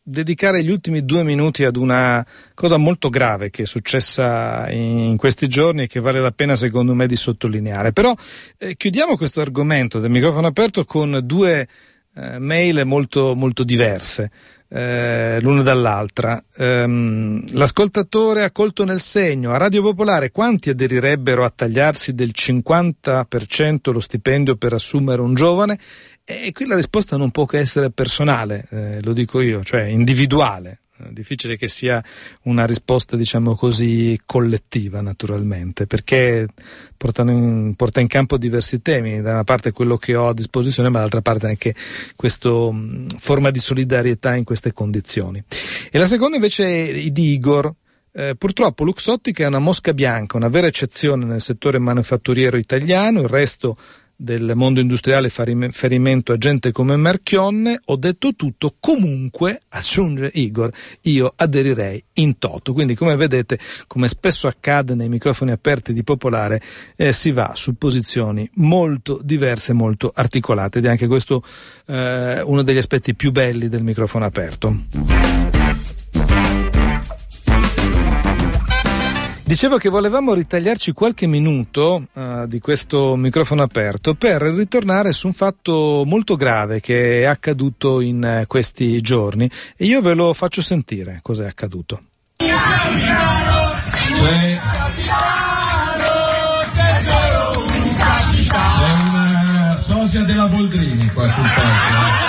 dedicare 0.08 0.64
gli 0.64 0.70
ultimi 0.70 1.04
due 1.04 1.24
minuti 1.24 1.64
ad 1.64 1.78
una 1.78 2.24
cosa 2.54 2.78
molto 2.78 3.10
grave 3.10 3.50
che 3.50 3.64
è 3.64 3.66
successa 3.66 4.70
in 4.70 5.18
questi 5.18 5.48
giorni 5.48 5.84
e 5.84 5.88
che 5.88 6.00
vale 6.00 6.20
la 6.20 6.32
pena 6.32 6.56
secondo 6.56 6.94
me 6.94 7.08
di 7.08 7.16
sottolineare. 7.16 7.92
Però 7.92 8.14
eh, 8.58 8.76
chiudiamo 8.76 9.18
questo 9.18 9.42
argomento 9.42 10.00
del 10.00 10.12
microfono 10.12 10.48
aperto 10.48 10.86
con 10.86 11.20
due 11.24 11.68
eh, 12.16 12.40
mail 12.40 12.84
molto, 12.86 13.36
molto 13.36 13.64
diverse. 13.64 14.32
Eh, 14.68 15.38
l'una 15.42 15.62
dall'altra. 15.62 16.44
Ehm, 16.58 17.46
l'ascoltatore 17.54 18.44
ha 18.44 18.52
colto 18.52 18.84
nel 18.84 19.00
segno 19.00 19.52
a 19.52 19.58
Radio 19.58 19.82
Popolare 19.82 20.32
quanti 20.32 20.70
aderirebbero 20.70 21.44
a 21.44 21.52
tagliarsi 21.54 22.14
del 22.14 22.32
50% 22.34 23.92
lo 23.92 24.00
stipendio 24.00 24.56
per 24.56 24.74
assumere 24.74 25.22
un 25.22 25.36
giovane 25.36 25.78
e 26.24 26.52
qui 26.52 26.66
la 26.66 26.76
risposta 26.76 27.18
non 27.18 27.30
può 27.30 27.46
che 27.46 27.60
essere 27.60 27.92
personale, 27.92 28.66
eh, 28.72 29.02
lo 29.04 29.14
dico 29.14 29.40
io, 29.42 29.64
cioè 29.64 29.84
individuale. 29.84 30.80
È 30.98 31.10
difficile 31.12 31.58
che 31.58 31.68
sia 31.68 32.02
una 32.44 32.66
risposta, 32.66 33.18
diciamo 33.18 33.56
così, 33.56 34.18
collettiva, 34.26 35.02
naturalmente, 35.02 35.88
perché 35.88 36.48
in, 37.18 37.74
porta 37.76 38.00
in 38.00 38.08
campo 38.08 38.38
diversi 38.38 38.82
temi. 38.82 39.22
Da 39.22 39.34
una 39.34 39.44
parte 39.44 39.72
quello 39.72 39.98
che 39.98 40.16
ho 40.16 40.30
a 40.30 40.34
disposizione, 40.34 40.88
ma 40.88 40.96
dall'altra 40.96 41.22
parte 41.22 41.48
anche 41.48 41.76
questa 42.16 42.50
forma 43.18 43.52
di 43.52 43.60
solidarietà 43.60 44.36
in 44.36 44.46
queste 44.46 44.72
condizioni. 44.72 45.44
E 45.92 45.98
la 45.98 46.08
seconda 46.08 46.38
invece 46.38 46.88
è 46.88 47.10
di 47.10 47.34
Igor, 47.34 47.74
eh, 48.14 48.36
purtroppo 48.38 48.86
Luxottica 48.86 49.44
è 49.44 49.48
una 49.48 49.60
mosca 49.60 49.94
bianca, 49.94 50.38
una 50.38 50.48
vera 50.48 50.68
eccezione 50.68 51.26
nel 51.26 51.42
settore 51.42 51.78
manufatturiero 51.78 52.56
italiano, 52.56 53.20
il 53.20 53.28
resto 53.28 53.78
del 54.16 54.54
mondo 54.56 54.80
industriale 54.80 55.30
fa 55.30 55.44
riferimento 55.44 56.32
a 56.32 56.38
gente 56.38 56.72
come 56.72 56.96
Marchionne, 56.96 57.80
ho 57.86 57.96
detto 57.96 58.34
tutto, 58.36 58.76
comunque, 58.80 59.62
aggiunge 59.70 60.32
Igor, 60.34 60.72
io 61.02 61.34
aderirei 61.36 62.04
in 62.14 62.38
toto. 62.38 62.74
Quindi 62.74 62.96
come 62.96 63.16
vedete, 63.16 63.60
come 63.88 64.08
spesso 64.08 64.48
accade 64.48 64.96
nei 64.96 65.10
microfoni 65.10 65.52
aperti 65.52 65.94
di 65.94 66.04
Popolare, 66.04 66.62
eh, 66.96 67.14
si 67.14 67.32
va 67.32 67.52
su 67.56 67.76
posizioni 67.78 68.50
molto 68.56 69.20
diverse, 69.24 69.74
molto 69.74 70.12
articolate 70.14 70.80
ed 70.80 70.86
è 70.86 70.90
anche 70.90 71.08
questo 71.08 71.44
eh, 71.88 72.42
uno 72.42 72.62
degli 72.62 72.78
aspetti 72.78 73.16
più 73.16 73.32
belli 73.32 73.68
del 73.68 73.84
microfono 73.84 74.26
aperto. 74.26 74.76
Dicevo 79.48 79.78
che 79.78 79.90
volevamo 79.90 80.34
ritagliarci 80.34 80.92
qualche 80.92 81.28
minuto 81.28 82.08
uh, 82.14 82.48
di 82.48 82.60
questo 82.60 83.16
microfono 83.16 83.62
aperto 83.62 84.16
per 84.16 84.42
ritornare 84.42 85.12
su 85.12 85.28
un 85.28 85.34
fatto 85.34 86.02
molto 86.04 86.36
grave 86.36 86.80
che 86.80 87.22
è 87.22 87.26
accaduto 87.26 88.02
in 88.02 88.40
uh, 88.42 88.48
questi 88.48 89.00
giorni 89.02 89.48
e 89.78 89.86
io 89.86 90.02
ve 90.02 90.16
lo 90.16 90.34
faccio 90.34 90.64
sentire 90.64 91.20
cos'è 91.22 91.46
accaduto. 91.46 92.02
C'è, 92.38 92.48
c'è 98.50 98.92
una 99.10 99.78
sosia 99.80 100.24
della 100.24 100.48
Boldrini 100.48 101.12
qua 101.14 101.30
sul 101.30 101.44
palco. 101.44 102.25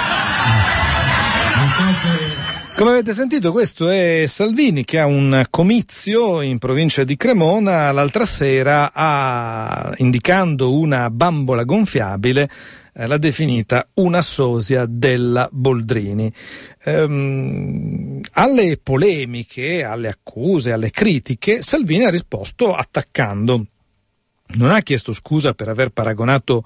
Come 2.77 2.91
avete 2.91 3.15
sentito, 3.15 3.53
questo 3.53 3.89
è 3.89 4.25
Salvini 4.27 4.85
che 4.85 5.01
ha 5.01 5.07
un 5.07 5.47
comizio 5.49 6.43
in 6.43 6.59
provincia 6.59 7.05
di 7.05 7.17
Cremona 7.17 7.91
l'altra 7.91 8.27
sera, 8.27 8.93
ha, 8.93 9.95
indicando 9.97 10.79
una 10.79 11.09
bambola 11.09 11.65
gonfiabile, 11.65 12.51
eh, 12.93 13.07
l'ha 13.07 13.17
definita 13.17 13.89
una 13.95 14.21
sosia 14.21 14.85
della 14.87 15.49
Boldrini. 15.51 16.31
Ehm, 16.85 18.21
alle 18.33 18.79
polemiche, 18.83 19.83
alle 19.83 20.09
accuse, 20.09 20.73
alle 20.73 20.91
critiche, 20.91 21.63
Salvini 21.63 22.05
ha 22.05 22.11
risposto 22.11 22.75
attaccando. 22.75 23.65
Non 24.49 24.71
ha 24.71 24.83
chiesto 24.83 25.15
scusa 25.15 25.55
per 25.55 25.69
aver 25.69 25.89
paragonato 25.93 26.63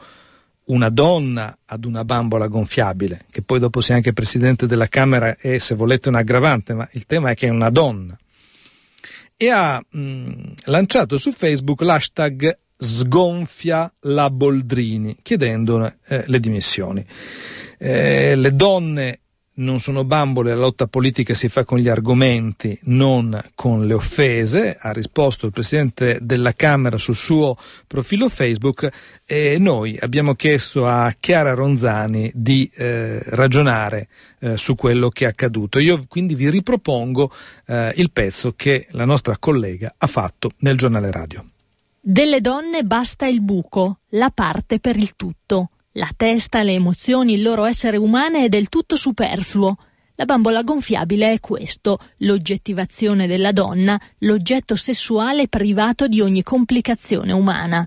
una 0.70 0.88
donna 0.88 1.56
ad 1.66 1.84
una 1.84 2.04
bambola 2.04 2.46
gonfiabile, 2.46 3.26
che 3.30 3.42
poi 3.42 3.58
dopo 3.58 3.80
sia 3.80 3.96
anche 3.96 4.12
presidente 4.12 4.66
della 4.66 4.88
Camera 4.88 5.36
è, 5.36 5.58
se 5.58 5.74
volete, 5.74 6.08
un 6.08 6.14
aggravante, 6.14 6.74
ma 6.74 6.88
il 6.92 7.06
tema 7.06 7.30
è 7.30 7.34
che 7.34 7.48
è 7.48 7.50
una 7.50 7.70
donna. 7.70 8.16
E 9.36 9.48
ha 9.50 9.82
mh, 9.88 10.52
lanciato 10.64 11.16
su 11.16 11.32
Facebook 11.32 11.80
l'hashtag 11.80 12.56
sgonfia 12.76 13.92
la 14.00 14.30
Boldrini, 14.30 15.18
chiedendo 15.22 15.92
eh, 16.06 16.24
le 16.26 16.40
dimissioni. 16.40 17.04
Eh, 17.78 18.36
le 18.36 18.54
donne 18.54 19.20
non 19.60 19.78
sono 19.78 20.04
bambole, 20.04 20.54
la 20.54 20.60
lotta 20.60 20.86
politica 20.86 21.34
si 21.34 21.48
fa 21.48 21.64
con 21.64 21.78
gli 21.78 21.88
argomenti, 21.88 22.78
non 22.84 23.40
con 23.54 23.86
le 23.86 23.94
offese, 23.94 24.76
ha 24.78 24.90
risposto 24.90 25.46
il 25.46 25.52
Presidente 25.52 26.18
della 26.20 26.52
Camera 26.52 26.98
sul 26.98 27.16
suo 27.16 27.56
profilo 27.86 28.28
Facebook 28.28 28.88
e 29.24 29.58
noi 29.58 29.96
abbiamo 30.00 30.34
chiesto 30.34 30.86
a 30.86 31.14
Chiara 31.18 31.54
Ronzani 31.54 32.30
di 32.34 32.70
eh, 32.74 33.20
ragionare 33.30 34.08
eh, 34.40 34.56
su 34.56 34.74
quello 34.74 35.08
che 35.10 35.24
è 35.24 35.28
accaduto. 35.28 35.78
Io 35.78 36.04
quindi 36.08 36.34
vi 36.34 36.50
ripropongo 36.50 37.32
eh, 37.66 37.92
il 37.96 38.10
pezzo 38.10 38.54
che 38.56 38.86
la 38.90 39.04
nostra 39.04 39.36
collega 39.38 39.94
ha 39.96 40.06
fatto 40.06 40.50
nel 40.58 40.76
giornale 40.76 41.10
radio. 41.10 41.44
Delle 42.00 42.40
donne 42.40 42.82
basta 42.82 43.26
il 43.26 43.42
buco, 43.42 43.98
la 44.10 44.30
parte 44.30 44.80
per 44.80 44.96
il 44.96 45.14
tutto. 45.16 45.70
La 45.94 46.08
testa, 46.16 46.62
le 46.62 46.74
emozioni, 46.74 47.32
il 47.32 47.42
loro 47.42 47.64
essere 47.64 47.96
umane 47.96 48.44
è 48.44 48.48
del 48.48 48.68
tutto 48.68 48.94
superfluo. 48.94 49.76
La 50.14 50.24
bambola 50.24 50.62
gonfiabile 50.62 51.32
è 51.32 51.40
questo, 51.40 51.98
l'oggettivazione 52.18 53.26
della 53.26 53.50
donna, 53.50 54.00
l'oggetto 54.18 54.76
sessuale 54.76 55.48
privato 55.48 56.06
di 56.06 56.20
ogni 56.20 56.44
complicazione 56.44 57.32
umana. 57.32 57.84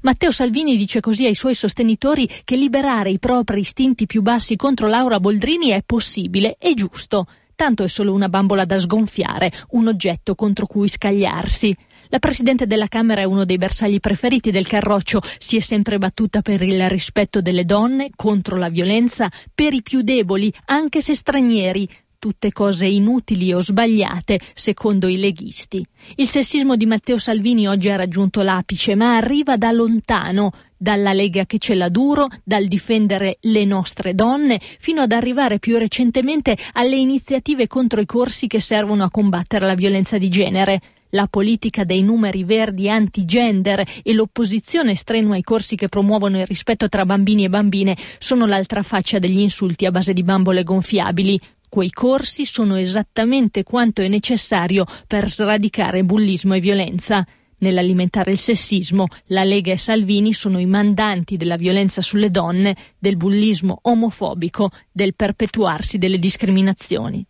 Matteo 0.00 0.30
Salvini 0.30 0.78
dice 0.78 1.00
così 1.00 1.26
ai 1.26 1.34
suoi 1.34 1.54
sostenitori 1.54 2.26
che 2.42 2.56
liberare 2.56 3.10
i 3.10 3.18
propri 3.18 3.60
istinti 3.60 4.06
più 4.06 4.22
bassi 4.22 4.56
contro 4.56 4.88
Laura 4.88 5.20
Boldrini 5.20 5.68
è 5.68 5.82
possibile 5.84 6.56
e 6.58 6.72
giusto. 6.72 7.26
Tanto 7.54 7.82
è 7.82 7.88
solo 7.88 8.14
una 8.14 8.30
bambola 8.30 8.64
da 8.64 8.78
sgonfiare, 8.78 9.52
un 9.72 9.88
oggetto 9.88 10.34
contro 10.34 10.64
cui 10.64 10.88
scagliarsi. 10.88 11.76
La 12.12 12.18
Presidente 12.18 12.66
della 12.66 12.88
Camera 12.88 13.22
è 13.22 13.24
uno 13.24 13.46
dei 13.46 13.56
bersagli 13.56 13.98
preferiti 13.98 14.50
del 14.50 14.66
Carroccio, 14.66 15.22
si 15.38 15.56
è 15.56 15.60
sempre 15.60 15.96
battuta 15.96 16.42
per 16.42 16.60
il 16.60 16.86
rispetto 16.90 17.40
delle 17.40 17.64
donne, 17.64 18.10
contro 18.14 18.58
la 18.58 18.68
violenza, 18.68 19.30
per 19.54 19.72
i 19.72 19.80
più 19.80 20.02
deboli, 20.02 20.52
anche 20.66 21.00
se 21.00 21.14
stranieri, 21.14 21.88
tutte 22.18 22.52
cose 22.52 22.84
inutili 22.84 23.54
o 23.54 23.62
sbagliate, 23.62 24.38
secondo 24.52 25.08
i 25.08 25.16
leghisti. 25.16 25.82
Il 26.16 26.28
sessismo 26.28 26.76
di 26.76 26.84
Matteo 26.84 27.16
Salvini 27.16 27.66
oggi 27.66 27.88
ha 27.88 27.96
raggiunto 27.96 28.42
l'apice, 28.42 28.94
ma 28.94 29.16
arriva 29.16 29.56
da 29.56 29.72
lontano, 29.72 30.52
dalla 30.76 31.14
Lega 31.14 31.46
che 31.46 31.56
ce 31.56 31.74
l'ha 31.74 31.88
duro, 31.88 32.28
dal 32.44 32.66
difendere 32.66 33.38
le 33.40 33.64
nostre 33.64 34.14
donne, 34.14 34.60
fino 34.60 35.00
ad 35.00 35.12
arrivare 35.12 35.58
più 35.58 35.78
recentemente 35.78 36.58
alle 36.74 36.96
iniziative 36.96 37.68
contro 37.68 38.02
i 38.02 38.06
corsi 38.06 38.48
che 38.48 38.60
servono 38.60 39.02
a 39.02 39.10
combattere 39.10 39.64
la 39.64 39.74
violenza 39.74 40.18
di 40.18 40.28
genere 40.28 40.80
la 41.14 41.26
politica 41.26 41.84
dei 41.84 42.02
numeri 42.02 42.44
verdi 42.44 42.88
anti-gender 42.88 43.86
e 44.02 44.12
l'opposizione 44.12 44.94
strenua 44.94 45.34
ai 45.34 45.42
corsi 45.42 45.76
che 45.76 45.88
promuovono 45.88 46.38
il 46.38 46.46
rispetto 46.46 46.88
tra 46.88 47.04
bambini 47.04 47.44
e 47.44 47.48
bambine 47.48 47.96
sono 48.18 48.46
l'altra 48.46 48.82
faccia 48.82 49.18
degli 49.18 49.40
insulti 49.40 49.86
a 49.86 49.90
base 49.90 50.12
di 50.12 50.22
bambole 50.22 50.62
gonfiabili. 50.62 51.40
Quei 51.68 51.90
corsi 51.90 52.44
sono 52.44 52.76
esattamente 52.76 53.62
quanto 53.62 54.02
è 54.02 54.08
necessario 54.08 54.84
per 55.06 55.30
sradicare 55.30 56.04
bullismo 56.04 56.54
e 56.54 56.60
violenza. 56.60 57.26
Nell'alimentare 57.58 58.32
il 58.32 58.38
sessismo, 58.38 59.06
la 59.26 59.44
Lega 59.44 59.72
e 59.72 59.78
Salvini 59.78 60.32
sono 60.32 60.58
i 60.58 60.66
mandanti 60.66 61.36
della 61.36 61.56
violenza 61.56 62.00
sulle 62.00 62.30
donne, 62.30 62.76
del 62.98 63.16
bullismo 63.16 63.78
omofobico, 63.82 64.70
del 64.90 65.14
perpetuarsi 65.14 65.96
delle 65.96 66.18
discriminazioni. 66.18 67.24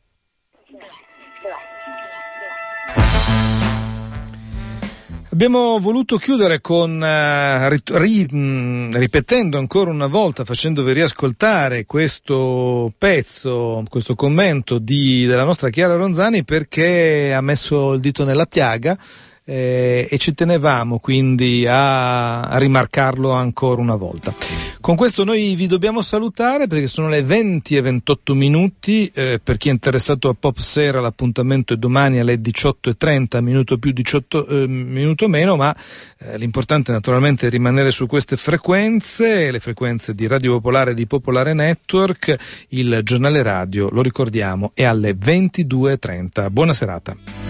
Abbiamo 5.33 5.79
voluto 5.79 6.19
chiudere 6.19 6.61
con, 6.61 7.01
uh, 7.01 7.97
ri, 7.97 8.29
mm, 8.31 8.95
ripetendo 8.97 9.57
ancora 9.57 9.89
una 9.89 10.07
volta, 10.07 10.45
facendovi 10.45 10.93
riascoltare 10.93 11.87
questo 11.87 12.93
pezzo, 12.99 13.83
questo 13.89 14.15
commento 14.15 14.79
di, 14.79 15.25
della 15.25 15.45
nostra 15.45 15.71
Chiara 15.71 15.97
Ronzani 15.97 16.45
perché 16.45 17.33
ha 17.33 17.41
messo 17.41 17.95
il 17.95 18.01
dito 18.01 18.27
nella 18.27 18.45
piaga 18.45 18.95
eh, 19.45 20.07
e 20.09 20.19
ci 20.19 20.35
tenevamo 20.35 20.99
quindi 20.99 21.67
a, 21.67 22.43
a, 22.43 22.59
rimarcarlo 22.59 23.31
ancora 23.33 23.81
una 23.81 23.97
volta. 23.97 24.35
Con 24.81 24.97
questo 24.97 25.25
noi 25.25 25.55
vi 25.55 25.67
dobbiamo 25.67 26.01
salutare 26.03 26.67
perché 26.67 26.87
sono 26.87 27.09
le 27.09 27.23
20 27.23 27.77
e 27.77 27.81
28 27.81 28.35
minuti, 28.35 29.11
eh, 29.15 29.41
per 29.43 29.57
chi 29.57 29.69
è 29.69 29.73
interessato 29.73 30.29
a 30.29 30.37
Pop 30.39 30.59
Sera 30.59 31.01
l'appuntamento 31.01 31.75
è 31.75 31.77
domani 31.77 32.19
alle 32.19 32.41
18.30, 32.41 33.41
minuto 33.43 33.79
più 33.79 33.93
18 33.93 34.47
eh, 34.47 34.67
minuto 34.67 35.29
meno, 35.29 35.57
ma 35.57 35.75
eh, 36.19 36.39
l'importante 36.39 36.93
naturalmente 36.93 37.47
è 37.47 37.51
rimanere 37.51 37.91
su 37.91 38.07
queste 38.07 38.37
frequenze, 38.37 39.51
le 39.51 39.61
frequenze 39.61 40.15
di 40.15 40.27
Radio 40.27 40.55
Popolare 40.55 40.93
e 40.93 40.95
di 40.95 41.07
Popolare 41.07 41.53
Network, 41.53 42.37
il 42.71 43.01
giornale 43.03 43.43
radio, 43.43 43.89
lo 43.91 44.03
ricordiamo, 44.03 44.71
è 44.75 44.85
alle 44.85 45.13
22.30. 45.13 46.51
Buona 46.51 46.73
serata. 46.73 47.42